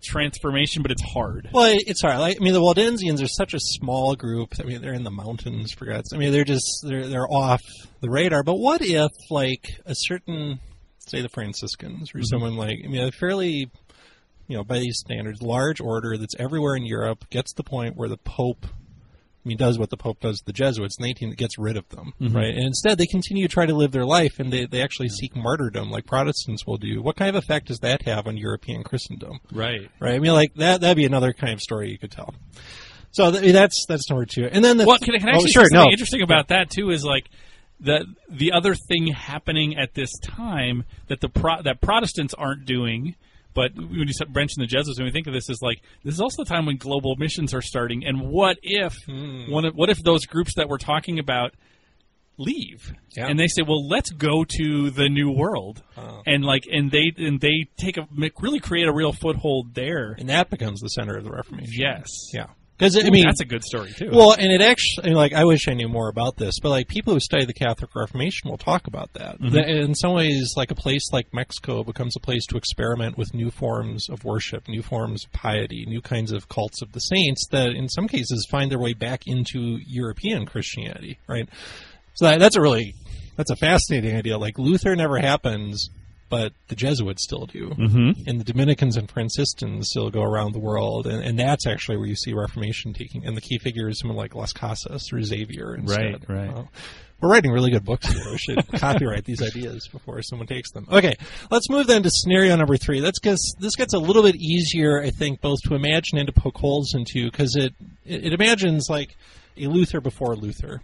[0.03, 1.51] transformation, but it's hard.
[1.53, 2.17] Well, it's hard.
[2.17, 4.55] I mean, the Waldensians are such a small group.
[4.59, 6.13] I mean, they're in the mountains, for God's.
[6.13, 7.63] I mean, they're just they're they're off
[8.01, 8.43] the radar.
[8.43, 10.59] But what if, like, a certain,
[10.99, 12.25] say, the Franciscans or mm-hmm.
[12.25, 13.71] someone like, I mean, a fairly,
[14.49, 17.97] you know, by these standards, large order that's everywhere in Europe gets to the point
[17.97, 18.67] where the Pope.
[19.45, 21.79] I mean, does what the Pope does to the Jesuits in the 18th, gets rid
[21.79, 22.37] of them, mm-hmm.
[22.37, 22.55] right?
[22.55, 25.35] And instead, they continue to try to live their life, and they, they actually seek
[25.35, 27.01] martyrdom, like Protestants will do.
[27.01, 29.41] What kind of effect does that have on European Christendom?
[29.51, 29.91] Right.
[29.99, 30.15] right?
[30.15, 30.83] I mean, like that.
[30.83, 32.35] That'd be another kind of story you could tell.
[33.13, 34.49] So th- that's that's number two.
[34.51, 35.93] And then the Well, can, can I oh, actually sure, say something no.
[35.93, 37.29] interesting about that too is like
[37.81, 43.17] the the other thing happening at this time that the pro, that Protestants aren't doing.
[43.55, 46.15] But when you start mention the Jesuits, when we think of this, as like this
[46.15, 48.05] is also the time when global missions are starting.
[48.07, 49.51] And what if Hmm.
[49.51, 51.55] one of, what if those groups that we're talking about
[52.39, 53.27] leave Yeah.
[53.27, 56.23] and they say, "Well, let's go to the New World," Oh.
[56.27, 58.09] and like and they and they take a
[58.41, 60.13] really create a real foothold there.
[60.19, 61.75] and that becomes the center of the Reformation.
[61.77, 62.47] Yes, yeah.
[62.81, 64.09] Because I mean, that's a good story too.
[64.11, 67.13] well, and it actually like I wish I knew more about this, but like people
[67.13, 69.39] who study the Catholic Reformation will talk about that.
[69.39, 69.55] Mm-hmm.
[69.55, 73.35] That in some ways, like a place like Mexico becomes a place to experiment with
[73.35, 77.47] new forms of worship, new forms of piety, new kinds of cults of the saints
[77.51, 81.19] that, in some cases, find their way back into European Christianity.
[81.29, 81.51] Right.
[82.15, 82.95] So that, that's a really
[83.37, 84.39] that's a fascinating idea.
[84.39, 85.91] Like Luther never happens,
[86.31, 88.13] but the Jesuits still do, mm-hmm.
[88.27, 92.07] and the Dominicans and Franciscans still go around the world, and, and that's actually where
[92.07, 93.27] you see Reformation taking.
[93.27, 95.75] And the key figure is someone like Las Casas or Xavier.
[95.75, 96.29] Instead.
[96.29, 96.55] Right, right.
[96.55, 96.71] Well,
[97.21, 98.31] we're writing really good books here.
[98.31, 100.87] We should copyright these ideas before someone takes them.
[100.91, 101.17] Okay,
[101.51, 103.01] let's move then to scenario number three.
[103.01, 106.33] That's gets this gets a little bit easier, I think, both to imagine and to
[106.33, 107.75] poke holes into because it,
[108.07, 109.17] it it imagines like
[109.57, 110.81] a Luther before Luther.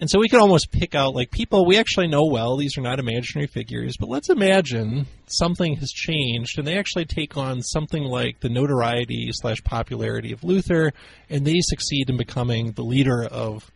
[0.00, 2.56] And so we could almost pick out like people we actually know well.
[2.56, 7.36] These are not imaginary figures, but let's imagine something has changed and they actually take
[7.36, 10.92] on something like the notoriety slash popularity of Luther,
[11.28, 13.70] and they succeed in becoming the leader of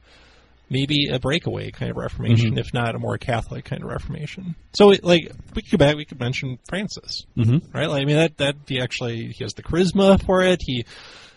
[0.70, 4.54] maybe a breakaway kind of Reformation, if not a more Catholic kind of Reformation.
[4.72, 7.58] So, it- like, we could go back, we could mention Francis, mm-hmm.
[7.76, 7.88] right?
[7.88, 10.60] Like, I mean, that that he actually he has the charisma for it.
[10.62, 10.86] He.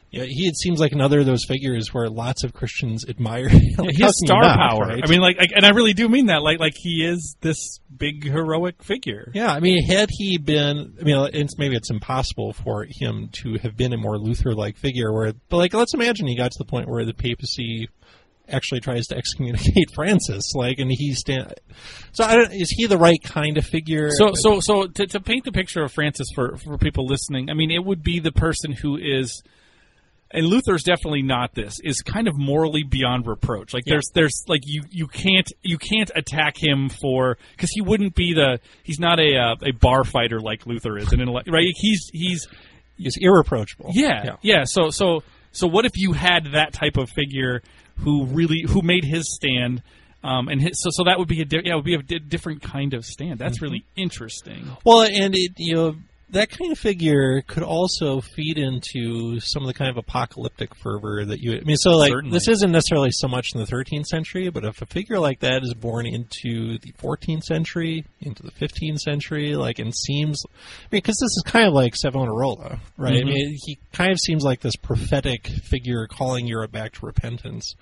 [0.10, 3.50] Yeah, he it seems like another of those figures where lots of Christians admire.
[3.78, 4.88] Like, how has star not, power.
[4.88, 5.04] right?
[5.04, 6.41] I mean, like, like, and I really do mean that.
[6.41, 9.32] Like, like he is this big heroic figure.
[9.36, 13.60] Yeah, I mean, had he been, I mean, it's, maybe it's impossible for him to
[13.60, 15.13] have been a more Luther-like figure.
[15.13, 17.88] Where, but like, let's imagine he got to the point where the papacy
[18.50, 21.54] actually tries to excommunicate Francis, like, and he stand.
[22.13, 24.10] So, I don't, is he the right kind of figure?
[24.12, 27.54] So, so, so to, to paint the picture of Francis for for people listening, I
[27.54, 29.43] mean, it would be the person who is.
[30.32, 31.80] And Luther's definitely not this.
[31.84, 33.74] Is kind of morally beyond reproach.
[33.74, 38.13] Like there's there's like you you can't you can't attack him for because he wouldn't
[38.13, 41.74] be the he's not a uh, a bar fighter like Luther is and right.
[41.78, 42.48] He's he's
[42.98, 43.92] he's irreproachable.
[43.94, 44.63] Yeah, yeah.
[44.66, 47.62] So, so, so, what if you had that type of figure
[47.98, 49.82] who really who made his stand,
[50.24, 52.02] um, and his, so so that would be a di- yeah, it would be a
[52.02, 53.40] di- different kind of stand.
[53.40, 54.68] That's really interesting.
[54.84, 55.96] Well, and it, you know,
[56.30, 61.24] that kind of figure could also feed into some of the kind of apocalyptic fervor
[61.24, 61.58] that you.
[61.58, 62.34] I mean, so like Certainly.
[62.38, 65.63] this isn't necessarily so much in the 13th century, but if a figure like that
[65.63, 71.02] is born into the 14th century, into the 15th century, like and seems, I mean,
[71.02, 73.13] because this is kind of like Savonarola, right?
[73.13, 73.30] I mm-hmm.
[73.30, 77.76] mean, he kind of seems like this prophetic figure calling Europe back to repentance.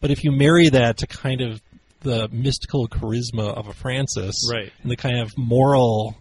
[0.00, 1.62] But if you marry that to kind of
[2.00, 4.72] the mystical charisma of a Francis, Right.
[4.82, 6.16] and the kind of moral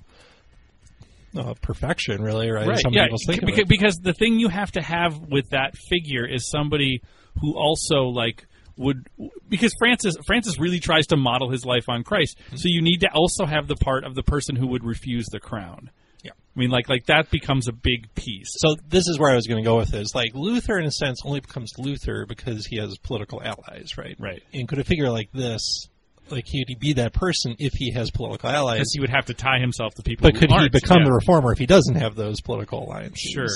[1.36, 2.70] uh, perfection, really, right?
[2.70, 3.08] as Some yeah.
[3.28, 7.02] Because, because the thing you have to have with that figure is somebody
[7.40, 8.46] who also like
[8.78, 9.08] would
[9.50, 12.38] because Francis Francis really tries to model his life on Christ.
[12.38, 12.56] Mm-hmm.
[12.58, 15.40] So you need to also have the part of the person who would refuse the
[15.40, 15.92] crown.
[16.24, 16.32] Yeah.
[16.34, 18.50] I mean, like like that becomes a big piece.
[18.58, 20.14] So this is where I was going to go with this.
[20.14, 24.16] Like Luther, in a sense, only becomes Luther because he has political allies, right?
[24.20, 24.42] Right.
[24.54, 25.88] And could a figure like this,
[26.32, 28.80] like he'd be that person if he has political allies?
[28.80, 30.30] Because he would have to tie himself to people.
[30.30, 31.06] But could he become yeah.
[31.06, 33.32] the reformer if he doesn't have those political alliances?
[33.32, 33.48] Sure.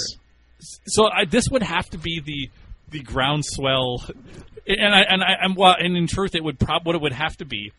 [0.59, 2.49] So I, this would have to be the
[2.91, 4.03] the groundswell,
[4.67, 7.13] and I and I and, well, and in truth, it would prob what it would
[7.13, 7.71] have to be.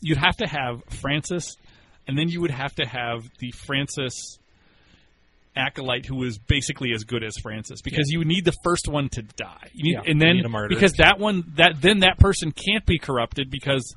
[0.00, 1.56] You'd have to have Francis,
[2.06, 4.38] and then you would have to have the Francis
[5.54, 9.22] acolyte who is basically as good as Francis because you need the first one to
[9.22, 9.68] die.
[9.74, 13.50] You need, Yeah, and then because that one that then that person can't be corrupted
[13.50, 13.94] because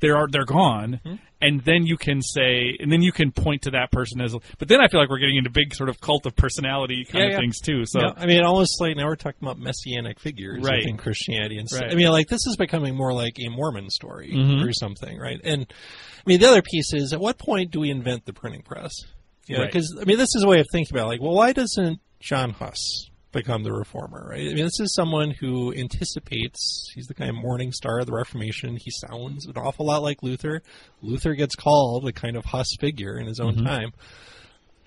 [0.00, 1.00] they are they're gone.
[1.04, 1.14] Hmm.
[1.38, 4.34] And then you can say, and then you can point to that person as.
[4.58, 7.22] But then I feel like we're getting into big sort of cult of personality kind
[7.22, 7.38] Yeah, of yeah.
[7.40, 7.84] things too.
[7.84, 10.78] So Yeah, I mean, almost like now we're talking about messianic figures Right.
[10.78, 11.68] within Christianity, and.
[11.72, 11.92] Right.
[11.92, 14.66] I mean, like this is becoming more like a Mormon story Mhm.
[14.66, 15.38] or something, right?
[15.44, 18.62] And I mean, the other piece is, at what point do we invent the printing
[18.62, 18.92] press?
[19.46, 19.66] Yeah, Right.
[19.70, 21.08] because I mean, this is a way of thinking about, it.
[21.08, 24.40] like, well, why doesn't John Huss become the reformer, right?
[24.40, 26.90] I mean, this is someone who anticipates.
[26.94, 28.76] He's the kind of morning star of the Reformation.
[28.76, 30.62] He sounds an awful lot like Luther.
[31.02, 33.66] Luther gets called a kind of Huss figure in his own mm-hmm.
[33.66, 33.92] time.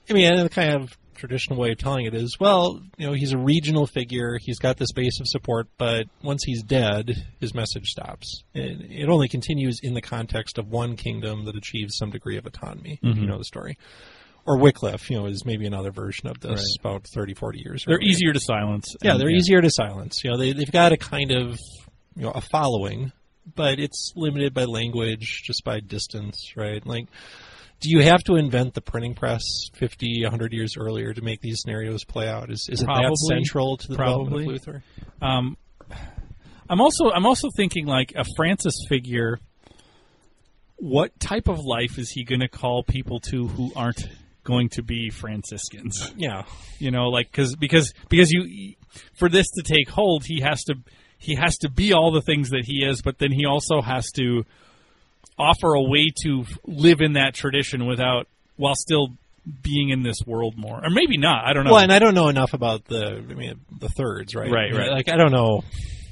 [0.10, 3.14] I mean, and the kind of traditional way of telling it is, well, you know,
[3.14, 4.40] he's a regional figure.
[4.42, 8.44] He's got this base of support, but once he's dead, his message stops.
[8.56, 12.46] And it only continues in the context of one kingdom that achieves some degree of
[12.46, 12.94] autonomy.
[12.94, 13.26] if You mm-hmm.
[13.28, 13.78] know the story.
[14.50, 16.52] Or Wycliffe, you know, is maybe another version of this
[16.84, 16.92] Right.
[16.94, 18.10] about 30, 40 years they're earlier.
[18.10, 18.96] easier to silence.
[19.04, 20.24] Yeah, And, they're easier to silence.
[20.24, 21.60] You know, they, they've got a kind of,
[22.16, 23.12] you know, a following,
[23.56, 26.84] but it's limited by language, just by distance, right?
[26.84, 27.06] Like,
[27.80, 29.44] do you have to invent the printing press
[29.76, 32.50] 50, 100 years earlier to make these scenarios play out?
[32.50, 34.56] Is, is it that central to the development Probably.
[34.56, 34.84] of Luther?
[35.22, 35.58] Um,
[36.68, 39.40] I'm also I'm also thinking like a Francis figure.
[40.78, 44.02] What type of life is he going to call people to who aren't
[44.44, 46.14] going to be Franciscans?
[46.16, 46.44] Yeah.
[46.78, 48.76] You know, like cause, because because you
[49.14, 50.76] for this to take hold, he has to
[51.18, 54.10] he has to be all the things that he is, but then he also has
[54.12, 54.46] to
[55.38, 59.10] offer a way to live in that tradition without while still
[59.62, 61.46] being in this world more, or maybe not.
[61.46, 61.72] I don't know.
[61.72, 64.52] Well, and I don't know enough about the, I mean, the thirds, right?
[64.52, 64.92] Right, right.
[64.92, 65.64] Like, I don't know,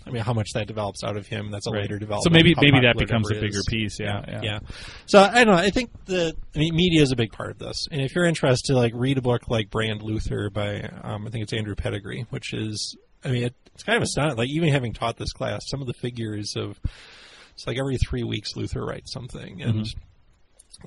[0.07, 1.51] I mean, how much that develops out of him.
[1.51, 1.81] That's a Right.
[1.81, 2.23] later development.
[2.23, 3.65] So maybe maybe that becomes a bigger is.
[3.69, 3.99] piece.
[3.99, 4.41] Yeah, yeah.
[4.41, 4.59] yeah.
[5.05, 5.61] So I don't know.
[5.61, 8.25] I think the I mean, media is a big part of this, and if you're
[8.25, 12.25] interested, like read a book like Brand Luther by um, I think it's Andrew Pettegree,
[12.29, 14.37] which is I mean it, it's kind of astounding.
[14.37, 16.79] Like even having taught this class, some of the figures of
[17.53, 19.87] it's like every three weeks Luther writes something, and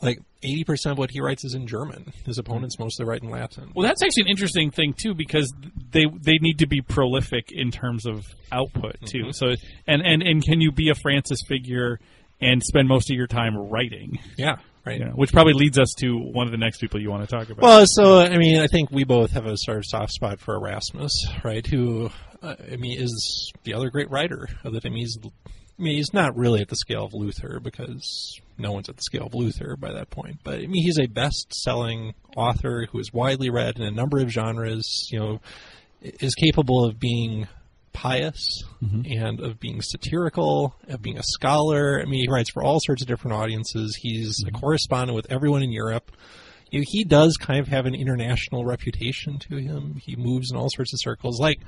[0.01, 2.13] like eighty percent of what he writes is in German.
[2.25, 3.73] His opponents mostly write in Latin.
[3.75, 5.53] Well, that's actually an interesting thing too, because
[5.91, 9.25] they they need to be prolific in terms of output too.
[9.25, 9.31] Mm-hmm.
[9.33, 9.55] So,
[9.87, 11.99] and, and and can you be a Francis figure
[12.41, 14.19] and spend most of your time writing?
[14.37, 15.01] yeah, right.
[15.01, 17.51] Know, which probably leads us to one of the next people you want to talk
[17.51, 17.63] about.
[17.63, 20.55] Well, so I mean, I think we both have a sort of soft spot for
[20.55, 21.67] Erasmus, right?
[21.67, 22.11] Who,
[22.43, 24.95] uh, I mean, is the other great writer of the time.
[24.95, 25.19] He's,
[25.81, 29.03] I mean, he's not really at the scale of Luther because no one's at the
[29.03, 30.41] scale of Luther by that point.
[30.45, 34.29] But I mean, he's a best-selling author who is widely read in a number of
[34.29, 35.09] genres.
[35.11, 35.41] You know,
[36.03, 37.49] is capable of being
[37.95, 39.11] pious mm-hmm.
[39.11, 41.99] and of being satirical, of being a scholar.
[42.01, 43.99] I mean, he writes for all sorts of different audiences.
[44.01, 44.57] He's a mm-hmm.
[44.57, 46.13] correspondent with everyone in Europe
[46.71, 49.97] you know, he does kind of have an international reputation to him.
[50.01, 51.41] He moves in all sorts of circles.
[51.41, 51.61] Like,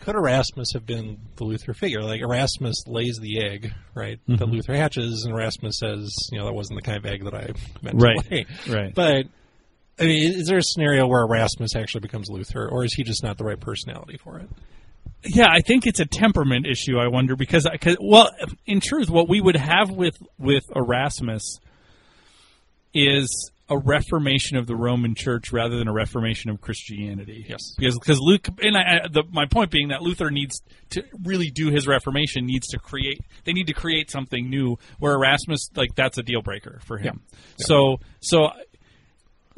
[0.00, 2.02] could Erasmus have been the Luther figure?
[2.02, 4.18] Like, Erasmus lays the egg, right?
[4.26, 4.52] That mm-hmm.
[4.52, 7.50] Luther hatches, and Erasmus says, you know, that wasn't the kind of egg that I
[7.82, 8.18] meant Right.
[8.18, 8.46] to lay.
[8.68, 8.94] right.
[8.94, 9.26] But,
[9.98, 13.22] I mean, is there a scenario where Erasmus actually becomes Luther, or is he just
[13.22, 14.48] not the right personality for it?
[15.24, 16.98] Yeah, I think it's a temperament issue.
[16.98, 18.30] I wonder because, cause, well,
[18.66, 21.58] in truth, what we would have with with Erasmus
[22.94, 27.44] is a reformation of the Roman Church rather than a reformation of Christianity.
[27.48, 27.74] Yes.
[27.76, 31.70] because because Luke and I, the, my point being that Luther needs to really do
[31.70, 33.20] his reformation needs to create.
[33.44, 34.78] They need to create something new.
[34.98, 37.20] Where Erasmus, like that's a deal breaker for him.
[37.58, 38.50] So so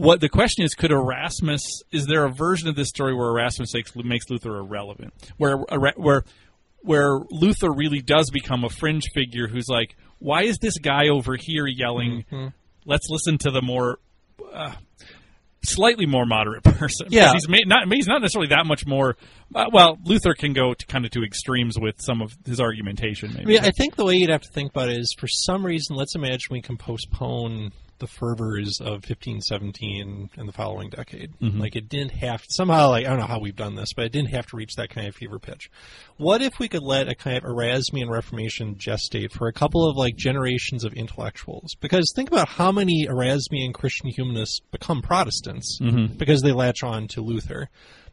[0.01, 3.75] what the question is could Erasmus is there a version of this story where Erasmus
[3.75, 5.59] makes, makes Luther irrelevant where
[5.97, 6.25] where
[6.83, 11.37] where Luther really does become a fringe figure who's like why is this guy over
[11.39, 12.49] here yelling mm-hmm.
[12.85, 13.99] Let's listen to the more
[14.53, 14.73] uh,
[15.63, 17.33] slightly more moderate person Because Yeah.
[17.33, 19.17] he's not he's not necessarily that much more
[19.55, 23.37] uh, well Luther can go to kind of to extremes with some of his argumentation
[23.39, 25.65] I mean, I think the way you'd have to think about it is for some
[25.65, 31.33] reason, let's imagine we can postpone the fervors of 1517 and the following decade.
[31.41, 31.61] Mm-hmm.
[31.61, 34.13] Like it didn't have somehow like I don't know how we've done this, but it
[34.13, 35.71] didn't have to reach that kind of fever pitch.
[36.17, 39.97] What if we could let a kind of Erasmian Reformation gestate for a couple of
[39.97, 41.75] like generations of intellectuals?
[41.81, 46.17] Because think about how many Erasmian Christian humanists become Protestants Mm-hmm.
[46.17, 47.69] because they latch on to Luther.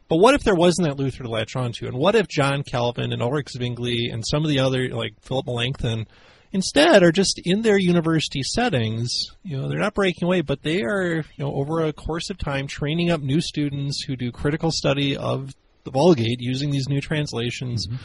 [0.08, 1.86] But what if there wasn't that Luther to latch onto?
[1.86, 5.46] And what if John Calvin and Ulrich Zwingli and some of the other, like Philip
[5.46, 6.06] Melanchthon,
[6.52, 9.10] instead are just in their university settings?
[9.42, 12.38] You know, they're not breaking away, but they are, you know, over a course of
[12.38, 17.00] time training up new students who do critical study of the Vulgate using these new
[17.00, 17.86] translations.
[17.86, 17.96] Mm-hmm.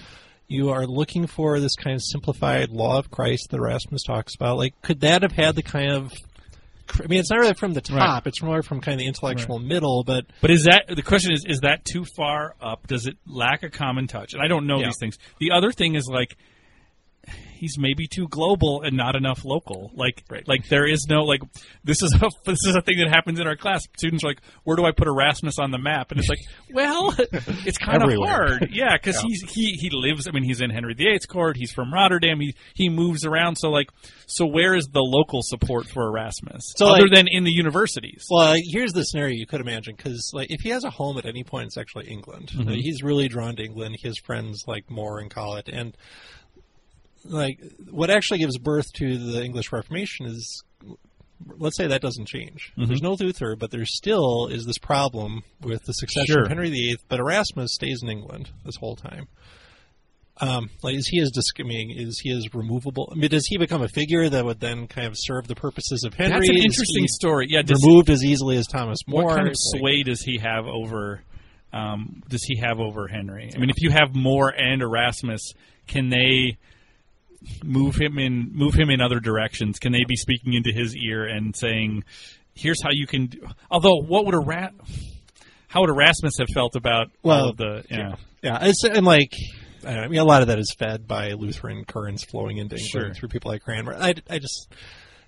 [0.48, 4.58] You are looking for this kind of simplified law of Christ that Erasmus talks about.
[4.58, 6.12] Like, could that have had the kind of
[7.02, 8.28] I mean, it's not really from the top; Right.
[8.28, 10.04] it's more from kind of the intellectual middle.
[10.04, 11.32] But But is that the question?
[11.32, 12.88] Is is that too far up?
[12.88, 14.34] Does it lack a common touch?
[14.34, 14.88] And I don't know Yeah.
[14.88, 15.18] these things.
[15.40, 16.36] The other thing is like
[17.64, 19.92] he's maybe too global and not enough local.
[19.96, 20.46] Like Right.
[20.48, 21.42] like there is no like
[21.84, 23.82] this is a this is a thing that happens in our class.
[23.98, 26.12] Students are like, where do I put Erasmus on the map?
[26.12, 26.40] And it's like,
[26.74, 28.70] well, it's kind of hard.
[28.72, 30.28] Yeah, because he's he he lives.
[30.28, 31.56] I mean, he's in Henry VIII's court.
[31.58, 32.40] He's from Rotterdam.
[32.40, 33.56] He he moves around.
[33.58, 33.88] So like,
[34.28, 38.26] so where is the local support for Erasmus So, other like- than in the universities?
[38.30, 41.26] Well, here's the scenario you could imagine because, like, if he has a home at
[41.26, 42.52] any point, it's actually England.
[42.54, 42.72] Mm-hmm.
[42.72, 43.98] He's really drawn to England.
[44.02, 45.96] His friends like More and Colet, and
[47.26, 47.60] like
[47.90, 50.64] what actually gives birth to the English Reformation is,
[51.58, 52.72] let's say that doesn't change.
[52.78, 52.86] Mm-hmm.
[52.88, 56.44] There's no Luther, but there still is this problem with the succession Sure.
[56.44, 56.98] of Henry VIII.
[57.08, 59.28] But Erasmus stays in England this whole time.
[60.42, 61.92] Um, like, is he as discriminating?
[61.92, 63.08] Is he as removable?
[63.12, 66.04] I mean, does he become a figure that would then kind of serve the purposes
[66.04, 66.40] of Henry?
[66.40, 67.48] That's an interesting story.
[67.50, 69.26] Yeah, removed as easily as Thomas More.
[69.26, 71.22] what kind of It's like- sway does he have over?
[71.72, 73.52] Um, does he have over Henry?
[73.56, 75.54] I mean, if you have More and Erasmus,
[75.88, 76.58] can they
[77.64, 79.80] move him in move him in other directions?
[79.80, 82.04] Can they be speaking into his ear and saying,
[82.54, 83.28] "Here's how you can"?
[83.28, 84.72] Do, although, what would Era-
[85.68, 87.84] how would Erasmus have felt about all Well, of the?
[87.90, 89.34] Yeah, Yeah, it's and like
[89.86, 92.90] I, I mean, a lot of that is fed by Lutheran currents flowing into England
[92.92, 93.14] Sure.
[93.14, 93.94] through people like Cranmer.
[93.94, 94.74] I, I just.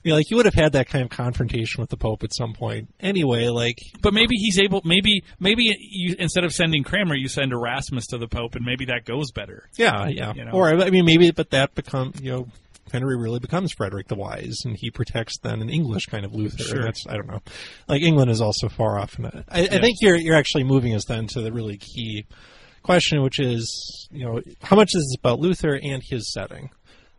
[0.05, 2.31] You know, like you would have had that kind of confrontation with the Pope at
[2.31, 2.93] some point.
[2.99, 4.83] Anyway, like but maybe he's able.
[4.85, 8.85] Maybe maybe you, instead of sending Cranmer, you send Erasmus to the Pope, and maybe
[8.85, 9.67] that goes better.
[9.77, 10.33] Yeah, yeah.
[10.35, 10.51] You know?
[10.51, 12.47] Or I mean, maybe, but that become you know,
[12.91, 16.63] Henry really becomes Frederick the Wise, and he protects then an English kind of Luther.
[16.63, 16.83] Sure.
[16.83, 17.41] That's I don't know.
[17.87, 19.17] Like England is also far off.
[19.17, 19.45] That.
[19.49, 22.27] I, I think you're you're actually moving us then to the really key
[22.83, 26.69] question, which is you know how much is this about Luther and his setting.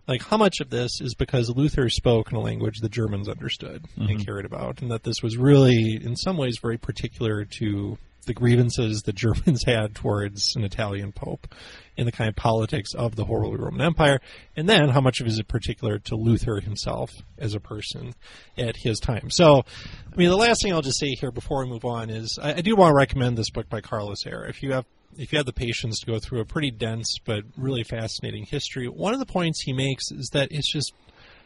[0.09, 3.87] Like how much of this is because Luther spoke in a language the Germans understood
[3.97, 4.23] and mm-hmm.
[4.23, 9.03] cared about, and that this was really, in some ways, very particular to the grievances
[9.03, 11.53] the Germans had towards an Italian pope
[11.97, 14.21] in the kind of politics of the Holy Roman Empire,
[14.55, 18.15] and then how much of it is it particular to Luther himself as a person
[18.59, 19.31] at his time.
[19.31, 19.65] So,
[20.13, 22.55] I mean, the last thing I'll just say here before we move on is I,
[22.55, 24.45] I do want to recommend this book by Carlos Eire.
[24.45, 24.85] If you have
[25.19, 28.89] if you have the patience to go through a pretty dense but really fascinating history,
[28.89, 30.93] one of the points he makes is that it's just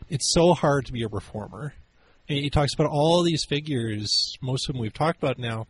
[0.09, 1.75] it's so hard to be a reformer.
[2.29, 5.67] And He talks about all these figures, most of them we've talked about now,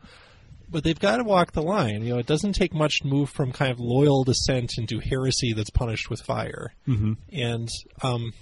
[0.69, 2.05] but they've got to walk the line.
[2.05, 5.53] You know, it doesn't take much to move from kind of loyal dissent into heresy
[5.53, 6.75] that's punished with fire.
[6.87, 7.15] Mm-hmm.
[7.33, 7.69] And
[8.03, 8.33] um,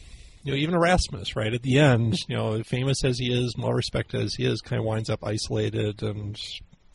[0.43, 3.73] you know, even Erasmus, right at the end, you know, famous as he is, well
[3.73, 6.39] respected as he is, kind of winds up isolated and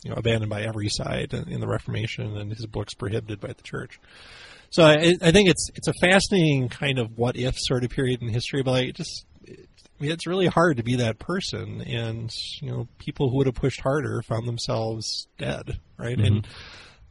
[0.03, 3.49] you know abandoned by every side in in the Reformation, and his books prohibited by
[3.49, 3.99] the Church.
[4.69, 8.21] So I, I think it's it's a fascinating kind of what if sort of period
[8.21, 11.81] in history, but I just it, I mean, it's really hard to be that person,
[11.81, 16.17] and you know, people who would have pushed harder found themselves dead, right?
[16.17, 16.51] And mm-hmm.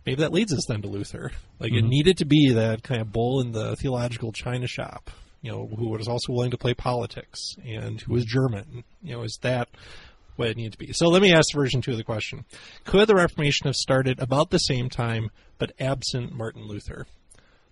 [0.04, 1.30] maybe that leads us then to Luther.
[1.60, 1.88] Like it mm-hmm.
[1.88, 5.88] needed to be that kind of bull in the theological china shop, you know, who
[5.90, 8.82] was also willing to play politics and who was German.
[9.02, 9.68] You know, is that
[10.36, 10.92] what it needed to be?
[10.92, 12.44] So let me ask version two of the question:
[12.84, 17.06] Could the Reformation have started about the same time, but absent Martin Luther?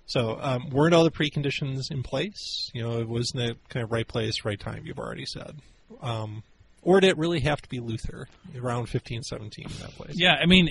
[0.06, 2.70] So um, weren't all the preconditions in place?
[2.74, 4.84] You know, it wasn't the kind of right place, right time.
[4.84, 5.56] You've already said.
[6.00, 6.42] Um,
[6.82, 10.14] or did it really have to be Luther around 1517 in that place?
[10.18, 10.68] Yeah, I mean,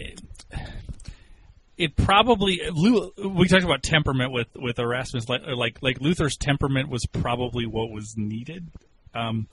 [1.77, 2.59] it, probably.
[2.73, 7.91] We talked about temperament with with Erasmus, like like, like Luther's temperament was probably what
[7.91, 8.67] was needed.
[9.13, 9.47] Um,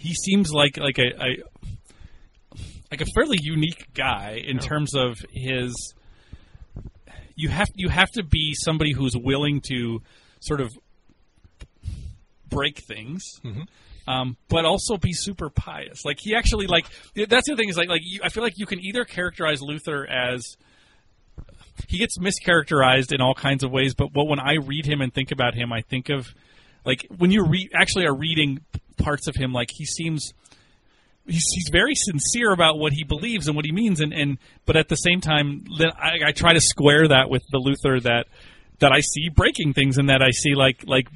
[0.00, 2.56] he seems like like a, a
[2.90, 5.94] like a fairly unique guy in terms of his.
[7.36, 10.02] You have you have to be somebody who's willing to
[10.40, 10.70] sort of
[12.48, 13.22] break things
[14.08, 16.04] um, but also be super pious.
[16.04, 18.66] Like he actually like that's the thing is like like you, I feel like you
[18.66, 20.56] can either characterize Luther as
[21.88, 25.12] he gets mischaracterized in all kinds of ways, but but when I read him and
[25.14, 26.34] think about him, I think of
[26.84, 28.60] like when you re- actually are reading
[29.00, 30.32] parts of him, like he seems
[31.26, 34.76] he's he's very sincere about what he believes and what he means, and, and but
[34.76, 38.26] at the same time, then I, I try to square that with the Luther that
[38.80, 41.08] that I see breaking things, and that I see like like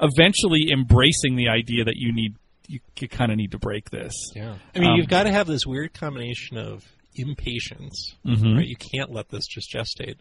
[0.00, 2.34] eventually embracing the idea that you need
[2.68, 4.14] you, you kind of need to break this.
[4.34, 4.54] Yeah.
[4.74, 6.84] I mean, Um, you've got to have this weird combination of
[7.16, 8.56] impatience, Mhm.
[8.56, 8.66] right?
[8.66, 10.14] You can't let this just gestate.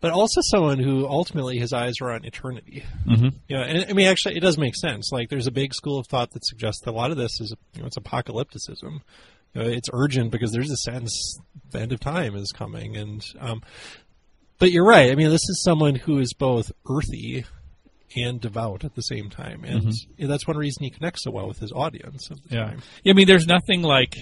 [0.00, 2.84] But also someone who ultimately his eyes are on eternity.
[3.08, 3.28] Mm-hmm.
[3.48, 5.10] You know, and I mean, actually, it does make sense.
[5.10, 7.54] Like, there's a big school of thought that suggests that a lot of this is,
[7.74, 9.00] you know, it's apocalypticism.
[9.54, 11.38] You know, it's urgent because there's a sense
[11.70, 13.62] the end of time is coming, and um,
[14.58, 15.10] but you're right.
[15.10, 17.46] I mean, this is someone who is both earthy
[18.14, 21.48] and devout at the same time, and yeah, that's one reason he connects so well
[21.48, 22.64] with his audience at the Yeah.
[22.66, 22.82] time.
[23.02, 24.14] yeah, I mean, there's nothing like.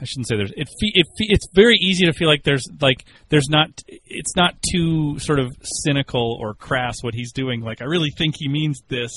[0.00, 0.52] I shouldn't say there's.
[0.56, 3.68] It, it it's very easy to feel like there's like there's not.
[3.88, 7.60] It's not too sort of cynical or crass what he's doing.
[7.60, 9.10] Like I really think he means this,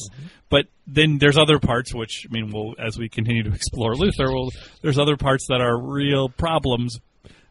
[0.50, 4.32] but then there's other parts which I mean, we'll as we continue to explore Luther,
[4.32, 4.50] well,
[4.82, 7.00] there's other parts that are real problems.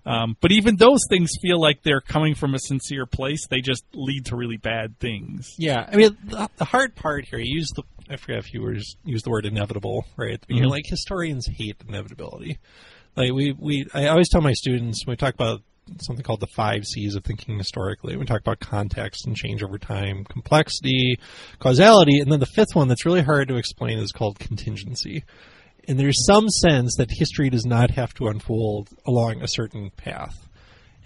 [0.04, 3.48] Um, but even those things feel like they're coming from a sincere place.
[3.48, 5.52] They just lead to really bad things.
[5.58, 8.62] Yeah, I mean, the, the hard part here, you use the, I forget if you
[8.62, 10.68] were use the word inevitable right at the beginning.
[10.68, 10.74] Mhm.
[10.74, 12.58] Like historians hate inevitability.
[13.16, 15.62] Like we, we, I always tell my students when we talk about
[16.00, 18.16] something called the five C's of thinking historically.
[18.16, 21.18] We talk about context and change over time, complexity,
[21.58, 25.24] causality, and then the fifth one that's really hard to explain is called contingency.
[25.88, 30.45] And there's some sense that history does not have to unfold along a certain path.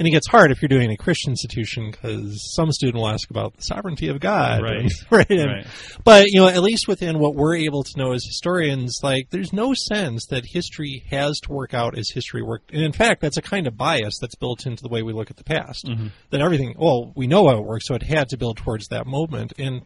[0.01, 3.29] And it gets hard if you're doing a Christian institution because some student will ask
[3.29, 4.79] about the sovereignty of God, Right.
[4.79, 5.31] and- right?
[5.31, 5.67] and- Right.
[6.05, 9.53] But you know, at least within what we're able to know as historians, like there's
[9.53, 12.73] no sense that history has to work out as history worked.
[12.73, 15.31] And in fact, that's a kind of bias that's built into the way we look
[15.31, 15.85] at the past.
[15.85, 16.07] Mm-hmm.
[16.31, 19.07] That everything, well, we know how it works, so it had to build towards that
[19.07, 19.53] moment.
[19.59, 19.83] And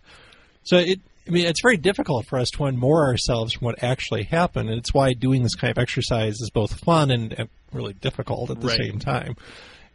[0.63, 4.23] so it, I mean, it's very difficult for us to unmoor ourselves from what actually
[4.23, 7.95] happened, and it's why doing this kind of exercise is both fun and, and really
[7.95, 8.79] difficult at the Right.
[8.79, 9.35] same time.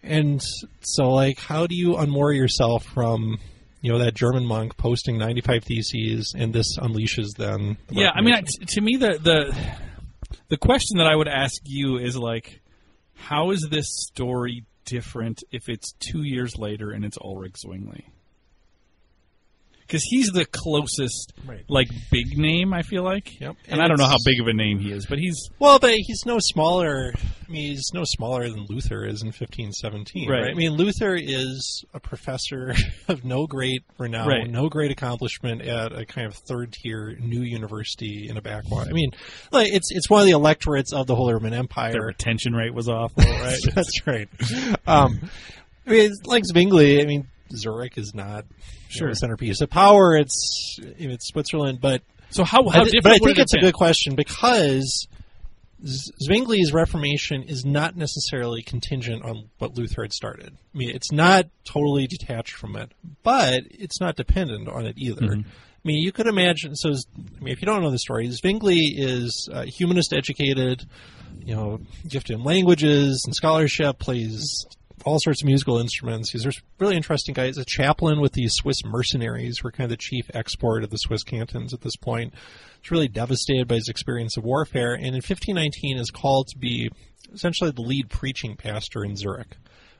[0.02, 0.41] And
[0.82, 3.38] so, like, how do you unmoor yourself from,
[3.82, 7.78] you know, that German monk posting 95 theses, and this unleashes then?
[7.88, 8.36] the yeah i mean
[8.68, 9.56] to me the the
[10.47, 12.62] the question that i would ask you is like
[13.16, 18.06] how is this story different if it's two years later and it's ulrich zwingli
[19.90, 21.66] because he's the closest Right.
[21.68, 23.56] like big name i feel like Yep.
[23.70, 25.94] and, i don't know how big of a name he is but he's Well, but
[25.96, 27.14] he's no smaller.
[27.18, 30.30] I mean, he's no smaller than Luther is in 1517.
[30.30, 30.42] Right.
[30.42, 30.52] Right.
[30.52, 32.76] I mean, Luther is a professor
[33.08, 34.48] of no great renown, Right.
[34.48, 38.92] no great accomplishment at a kind of third tier new university in a backwater.
[38.92, 39.10] I mean,
[39.52, 41.92] like it's it's one of the electorates of the Holy Roman Empire.
[41.94, 44.30] their retention rate was awful right That's right.
[44.86, 45.20] Um,
[45.88, 47.02] I mean, like Zwingli.
[47.02, 49.10] I mean, Zurich is not you know, Sure.
[49.10, 50.16] a centerpiece of power.
[50.16, 53.58] It's it's Switzerland, but so how, how I different but I think it it's a
[53.58, 53.68] have been?
[53.70, 55.08] good question because
[55.84, 60.58] Zwingli's Reformation is not necessarily contingent on what Luther had started.
[60.74, 62.91] I mean, it's not totally detached from it,
[63.24, 65.22] but it's not dependent on it either.
[65.22, 65.41] Mm-hmm.
[65.50, 66.76] I mean, you could imagine.
[66.76, 70.84] So, I mean, if you don't know the story, Zwingli is uh, humanist educated,
[71.39, 74.66] you know, gifted in languages and scholarship, plays
[75.06, 76.32] all sorts of musical instruments.
[76.32, 77.47] He's a really interesting guy.
[77.47, 80.89] He's a chaplain with the Swiss mercenaries, who are kind of the chief export of
[80.89, 82.34] the Swiss cantons at this point.
[82.82, 86.89] He's really devastated by his experience of warfare, and in 1519 is called to be
[87.34, 89.58] essentially the lead preaching pastor in Zurich,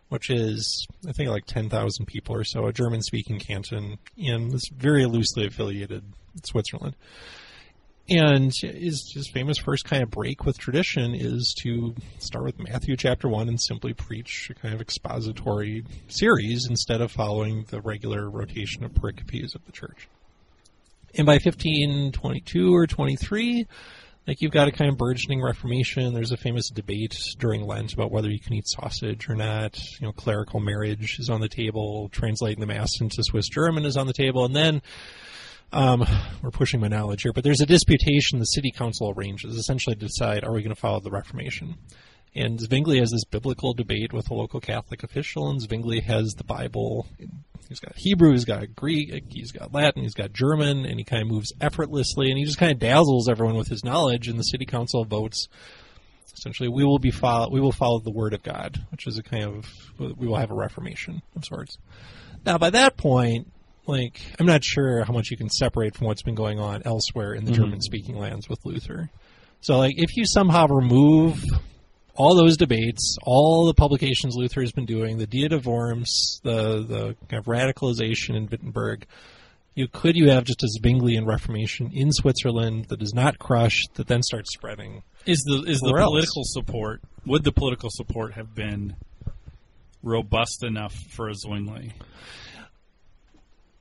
[0.10, 4.68] which is, I think, like 10,000 people or so, a German speaking canton in this
[4.70, 6.04] very loosely affiliated
[6.43, 6.95] Switzerland.
[8.10, 13.30] And his, famous first kind of break with tradition is to start with Matthew chapter
[13.30, 18.84] 1 and simply preach a kind of expository series instead of following the regular rotation
[18.84, 20.10] of pericopes of the church.
[21.16, 23.68] And by 1522 or 23,
[24.28, 26.14] like you've got a kind of burgeoning Reformation.
[26.14, 29.80] There's a famous debate during Lent about whether you can eat sausage or not.
[29.99, 32.10] You know, clerical marriage is on the table.
[32.12, 34.45] Translating the Mass into Swiss German is on the table.
[34.45, 34.82] And then
[35.72, 36.06] um,
[36.42, 40.06] we're pushing my knowledge here, but there's a disputation the city council arranges essentially to
[40.08, 41.76] decide are we going to follow the Reformation.
[42.36, 46.44] And Zwingli has this biblical debate with a local Catholic official, and Zwingli has the
[46.44, 47.08] Bible.
[47.68, 51.24] He's got Hebrew, he's got Greek, he's got Latin, he's got German, and he kind
[51.24, 54.28] of moves effortlessly, and he just kind of dazzles everyone with his knowledge.
[54.28, 55.48] And the city council votes
[56.40, 59.24] essentially, we will be follow, we will follow the word of God, which is a
[59.24, 59.66] kind of
[59.98, 61.78] we will have a reformation of sorts.
[62.46, 63.52] Now, by that point,
[63.90, 67.34] like I'm not sure how much you can separate from what's been going on elsewhere
[67.34, 67.64] in the mm-hmm.
[67.64, 69.10] German-speaking lands with Luther.
[69.62, 71.44] So, like, if you somehow remove
[72.16, 77.16] all those debates, all the publications Luther has been doing, the de Worms, the the
[77.28, 79.06] kind of radicalization in Wittenberg,
[79.76, 84.08] You could you have just a Zwinglian Reformation in Switzerland that is not crushed that
[84.08, 85.04] then starts spreading?
[85.26, 86.10] Is the is the Where else?
[86.10, 88.96] political support would the political support have been
[90.04, 91.94] robust enough for a Zwingli?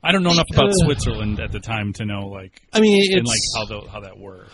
[0.03, 3.01] I don't know enough about Uh, Switzerland at the time to know like I mean,
[3.01, 4.51] it's and like how the, how that worked.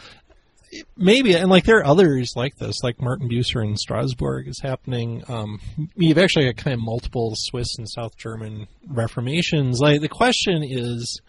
[0.97, 5.23] maybe and like there are others like this like martin bucer in strasbourg is happening.
[5.27, 5.59] Um,
[5.95, 9.79] you've actually got kind of multiple swiss and south german reformations.
[9.79, 11.21] Like the question is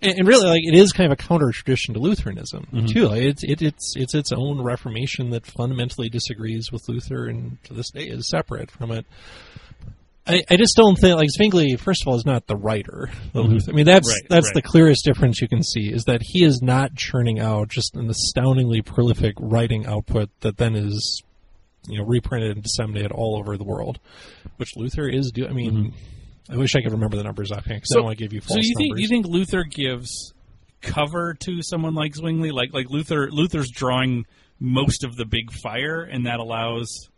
[0.00, 3.08] and, really like it is kind of a counter tradition to lutheranism too.
[3.08, 7.74] Like, it's it, it's it's its own reformation that fundamentally disagrees with luther and to
[7.74, 9.06] this day is separate from it
[10.28, 11.76] I, I just don't think like Zwingli.
[11.76, 13.10] First of all, is not the writer.
[13.34, 13.70] Luther.
[13.70, 14.54] I mean, that's Right, that's right.
[14.54, 18.10] the clearest difference you can see is that he is not churning out just an
[18.10, 21.22] astoundingly prolific writing output that then is,
[21.88, 23.98] you know, reprinted and disseminated all over the world,
[24.58, 25.48] which Luther is doing.
[25.50, 25.94] I mean,
[26.50, 28.40] I wish I could remember the numbers offhand because I don't want to give you
[28.40, 28.62] false Mm-hmm.
[28.62, 29.02] so you think numbers.
[29.02, 30.34] you think Luther gives
[30.82, 32.50] cover to someone like Zwingli?
[32.52, 34.26] Like like Luther Luther's drawing
[34.60, 37.08] most of the big fire, and that allows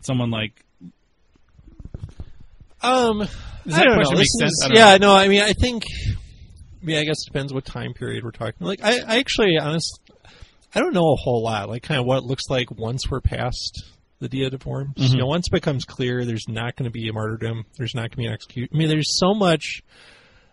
[0.00, 0.64] someone like
[2.82, 4.18] Um, Does I that don't question know.
[4.18, 4.52] make sense?
[4.64, 5.08] is- yeah, know.
[5.08, 5.14] no.
[5.14, 5.84] I mean, I think.
[6.82, 8.66] I mean, I guess it depends what time period we're talking.
[8.66, 10.00] Like, I, I actually, honest,
[10.74, 11.68] I don't know a whole lot.
[11.68, 13.84] Like, kind of what it looks like once we're past
[14.18, 14.96] the Diet of Worms.
[14.96, 15.14] Mm-hmm.
[15.14, 17.66] You know, once it becomes clear, there's not going to be a martyrdom.
[17.76, 18.70] There's not going to be an execution.
[18.74, 19.82] I mean, there's so much.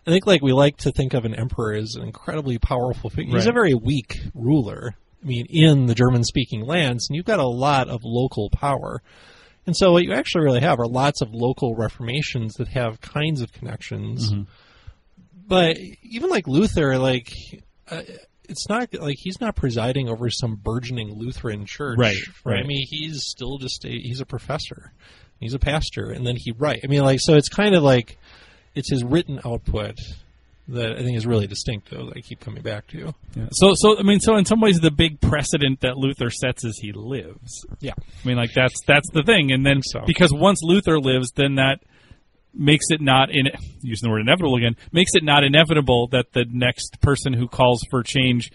[0.06, 3.34] I think, like, we like to think of an emperor as an incredibly powerful figure.
[3.34, 4.94] He's a very weak ruler.
[5.22, 9.02] I mean, in the German-speaking lands, and you've got a lot of local power.
[9.70, 13.40] And so what you actually really have are lots of local reformations that have kinds
[13.40, 14.32] of connections.
[14.32, 14.42] Mm-hmm.
[15.46, 17.32] But even like Luther, like
[17.88, 18.02] uh,
[18.48, 21.98] it's not like he's not presiding over some burgeoning Lutheran church.
[22.00, 22.64] Right, right.
[22.64, 24.92] I mean, he's still just a he's a professor.
[25.38, 26.80] He's a pastor, and then he write.
[26.82, 28.18] I mean, like so, it's kind of like
[28.74, 30.00] it's his written output
[30.70, 32.06] that I think is really distinct, though.
[32.06, 33.12] That I keep coming back to.
[33.34, 33.48] Yeah.
[33.52, 36.78] So, so I mean, so in some ways, the big precedent that Luther sets is
[36.80, 37.64] he lives.
[37.80, 40.02] Yeah, I mean, like that's that's the thing, and then so.
[40.06, 41.80] because once Luther lives, then that
[42.52, 43.46] makes it not in
[43.80, 47.80] using the word inevitable again makes it not inevitable that the next person who calls
[47.92, 48.50] for change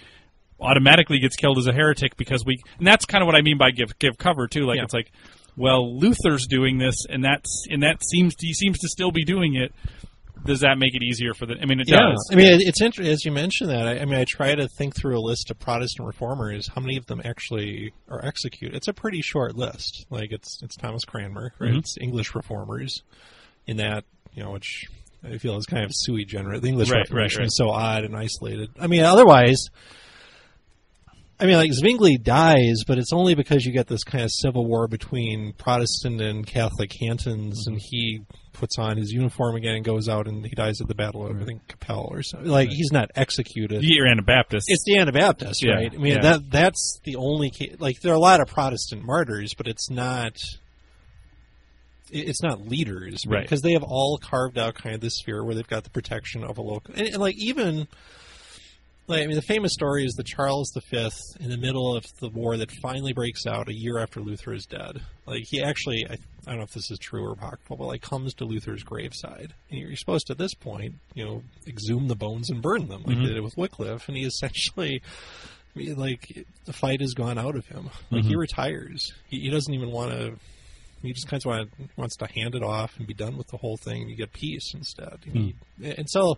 [0.60, 3.58] automatically gets killed as a heretic because we and that's kind of what I mean
[3.58, 4.66] by give give cover too.
[4.66, 4.84] Like Yeah.
[4.84, 5.12] it's like,
[5.58, 9.56] well, Luther's doing this, and that's and that seems he seems to still be doing
[9.56, 9.74] it.
[10.46, 11.56] Does that make it easier for the?
[11.62, 12.30] I mean, it Yeah, does.
[12.32, 13.88] I mean, it- it's interesting as you mentioned that.
[13.88, 16.68] I, I mean, I try to think through a list of Protestant reformers.
[16.68, 18.76] How many of them actually are executed?
[18.76, 20.06] It's a pretty short list.
[20.10, 21.70] Like it's it's Thomas Cranmer, right?
[21.70, 21.80] Mm-hmm.
[21.80, 23.02] It's English reformers,
[23.68, 24.86] in that you know, which
[25.24, 26.62] I feel is kind of sui generis.
[26.62, 27.48] The English Right, Reformation right, right.
[27.48, 28.70] is so odd and isolated.
[28.80, 29.58] I mean, otherwise.
[31.38, 34.66] I mean, like Zwingli dies, but it's only because you get this kind of civil
[34.66, 38.22] war between Protestant and Catholic cantons, and he
[38.56, 41.42] puts on his uniform again and goes out and he dies at the Battle of
[41.42, 42.50] I think Kappel or something.
[42.50, 43.84] Like he's not executed.
[43.84, 44.66] You're Anabaptist.
[44.70, 45.94] It's the Anabaptist, Yeah, right?
[45.94, 46.22] I mean, yeah.
[46.22, 49.90] that that's the only ca- like there are a lot of Protestant martyrs, but it's
[49.90, 50.34] not.
[52.12, 53.42] It's not leaders, Right.
[53.42, 56.44] Because they have all carved out kind of this sphere where they've got the protection
[56.44, 57.88] of a local, and, and like even,
[59.08, 62.30] like I mean, the famous story is that Charles V, in the middle of the
[62.30, 66.18] war that finally breaks out a year after Luther is dead, like he actually, I,
[66.46, 69.54] I don't know if this is true or apocryphal, but like comes to Luther's graveside,
[69.70, 73.04] and you're supposed to at this point, you know, exhume the bones and burn them
[73.04, 73.26] like mm-hmm.
[73.26, 75.02] they did with Wycliffe, and he essentially.
[75.78, 77.90] Like the fight has gone out of him.
[78.10, 78.40] Like he mm-hmm.
[78.40, 79.12] retires.
[79.28, 80.38] He, he doesn't even want to.
[81.02, 83.58] He just kind of want, wants to hand it off and be done with the
[83.58, 84.04] whole thing.
[84.04, 85.20] And you get peace instead.
[85.26, 86.38] He- and so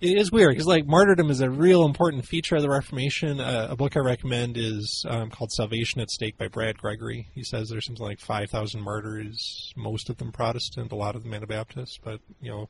[0.00, 3.40] it is weird because like martyrdom is a real important feature of the Reformation.
[3.40, 7.28] Uh, a book I recommend is um, called "Salvation at Stake" by Brad Gregory.
[7.34, 11.22] He says there's something like five thousand martyrs, most of them Protestant, a lot of
[11.24, 12.68] them Anabaptists, but you know.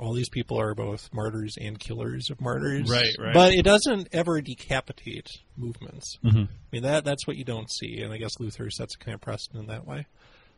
[0.00, 2.88] All these people are both martyrs and killers of martyrs.
[2.88, 3.34] Right, right.
[3.34, 5.26] But it doesn't ever decapitate
[5.56, 6.18] movements.
[6.24, 6.44] Mhm.
[6.46, 9.16] I mean that that's what you don't see, and I guess Luther sets a kind
[9.16, 10.06] of precedent in that way.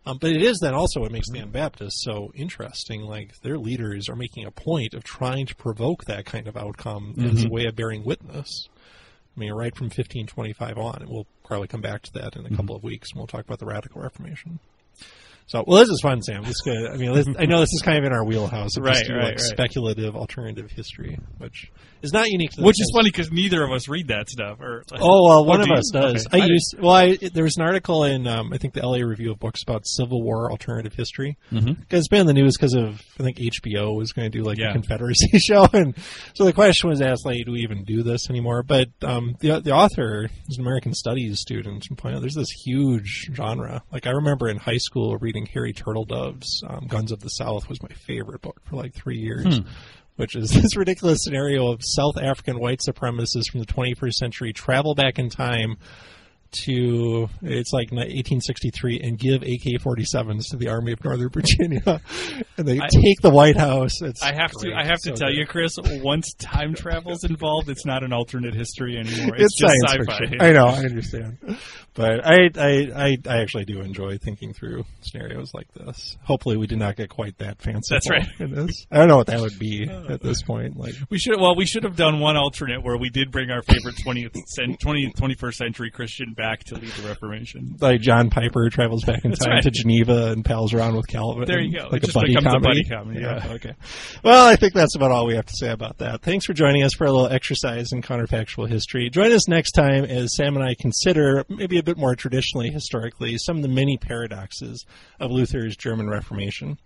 [0.07, 3.03] Um, but it is then also what makes the Anabaptists so interesting.
[3.03, 7.15] Like their leaders are making a point of trying to provoke that kind of outcome
[7.19, 8.69] as a way of bearing witness.
[9.37, 12.57] I mean, right from 1525 on, and we'll probably come back to that in a
[12.57, 14.59] couple of weeks, and we'll talk about the Radical Reformation.
[15.51, 16.45] So, well, this is fun, Sam.
[16.45, 16.55] This.
[16.65, 18.77] I mean, this, I know this is kind of in our wheelhouse.
[18.77, 19.41] Of Right, just do, right, like, right.
[19.41, 21.73] speculative alternative history, which
[22.03, 24.61] is not unique to which is funny because neither of us read that stuff.
[24.61, 25.75] Or Oh well, one do of you?
[25.75, 26.27] us does.
[26.29, 26.41] Okay.
[26.41, 26.93] I I used well.
[26.93, 29.87] I, there was an article in um, I think the LA Review of Books about
[29.89, 31.79] Civil War alternative history Mhm.
[31.91, 34.57] it's been in the news because of I think HBO was going to do like
[34.57, 34.71] Yeah.
[34.71, 35.95] a Confederacy show, and
[36.35, 38.63] so the question was asked like, do we even do this anymore?
[38.63, 42.51] But um, the the author is an American Studies student and pointed out there's this
[42.65, 43.83] huge genre.
[43.93, 47.82] Like I remember in high school reading Harry Turtledove's um, Guns of the South was
[47.82, 49.59] my favorite book for like three years.
[49.59, 49.68] Hmm.
[50.16, 54.95] which is this ridiculous scenario of South African white supremacists from the 21st century travel
[54.95, 55.76] back in time
[56.53, 62.01] to it's like 1863 and give AK-47s to the Army of Northern Virginia,
[62.59, 64.01] and they I- take the White House.
[64.03, 64.73] It's I have to.
[64.75, 65.37] I have to So tell good.
[65.39, 65.77] you, Chris.
[66.03, 69.35] Once time travel's involved, it's not an alternate history anymore.
[69.37, 70.19] it's, It's, just science sci-fi.
[70.19, 70.41] fiction.
[70.43, 71.39] I know, I understand,
[71.95, 76.17] but I, I, I, I actually do enjoy thinking through scenarios like this.
[76.23, 77.95] Hopefully, we did not get quite that fancy.
[77.95, 78.27] That's right.
[78.39, 78.87] In this.
[78.91, 80.77] I don't know what that would be at this point.
[80.77, 81.39] Like, We should.
[81.41, 84.77] Well, we should have done one alternate where we did bring our favorite 20th, cen-
[84.77, 87.76] 20th 21st century Christian back to lead the Reformation.
[87.80, 89.62] like John Piper travels back in That's time right.
[89.62, 91.45] to Geneva and pals around with Calvin.
[91.47, 91.88] There you go.
[91.91, 93.53] Like It a buddy becomes a buddy comedy, yeah.
[93.53, 93.74] Okay.
[94.24, 96.22] Well, I think that's about all we have to say about that.
[96.22, 99.11] Thanks for joining us for a little exercise in counterfactual history.
[99.11, 103.36] Join us next time as Sam and I consider, maybe a bit more traditionally, historically,
[103.38, 104.84] some of the many paradoxes
[105.18, 106.78] of Luther's German Reformation.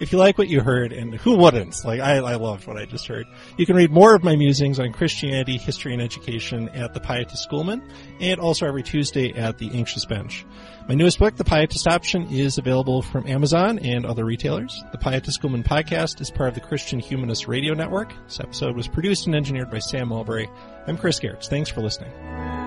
[0.00, 1.84] If you like what you heard, and who wouldn't?
[1.84, 3.26] Like, I, I loved what I just heard.
[3.56, 7.48] You can read more of my musings on Christianity, history, and education at The Pietist
[7.48, 7.82] Schoolman,
[8.20, 10.44] and also every Tuesday at The Anxious Bench.
[10.88, 14.82] My newest book, The Pietist Option, is available from Amazon and other retailers.
[14.92, 18.12] The Pietist Schoolman podcast is part of the Christian Humanist Radio Network.
[18.24, 20.48] This episode was produced and engineered by Sam Mulberry.
[20.86, 21.46] I'm Chris Gehrz.
[21.48, 22.61] Thanks for listening.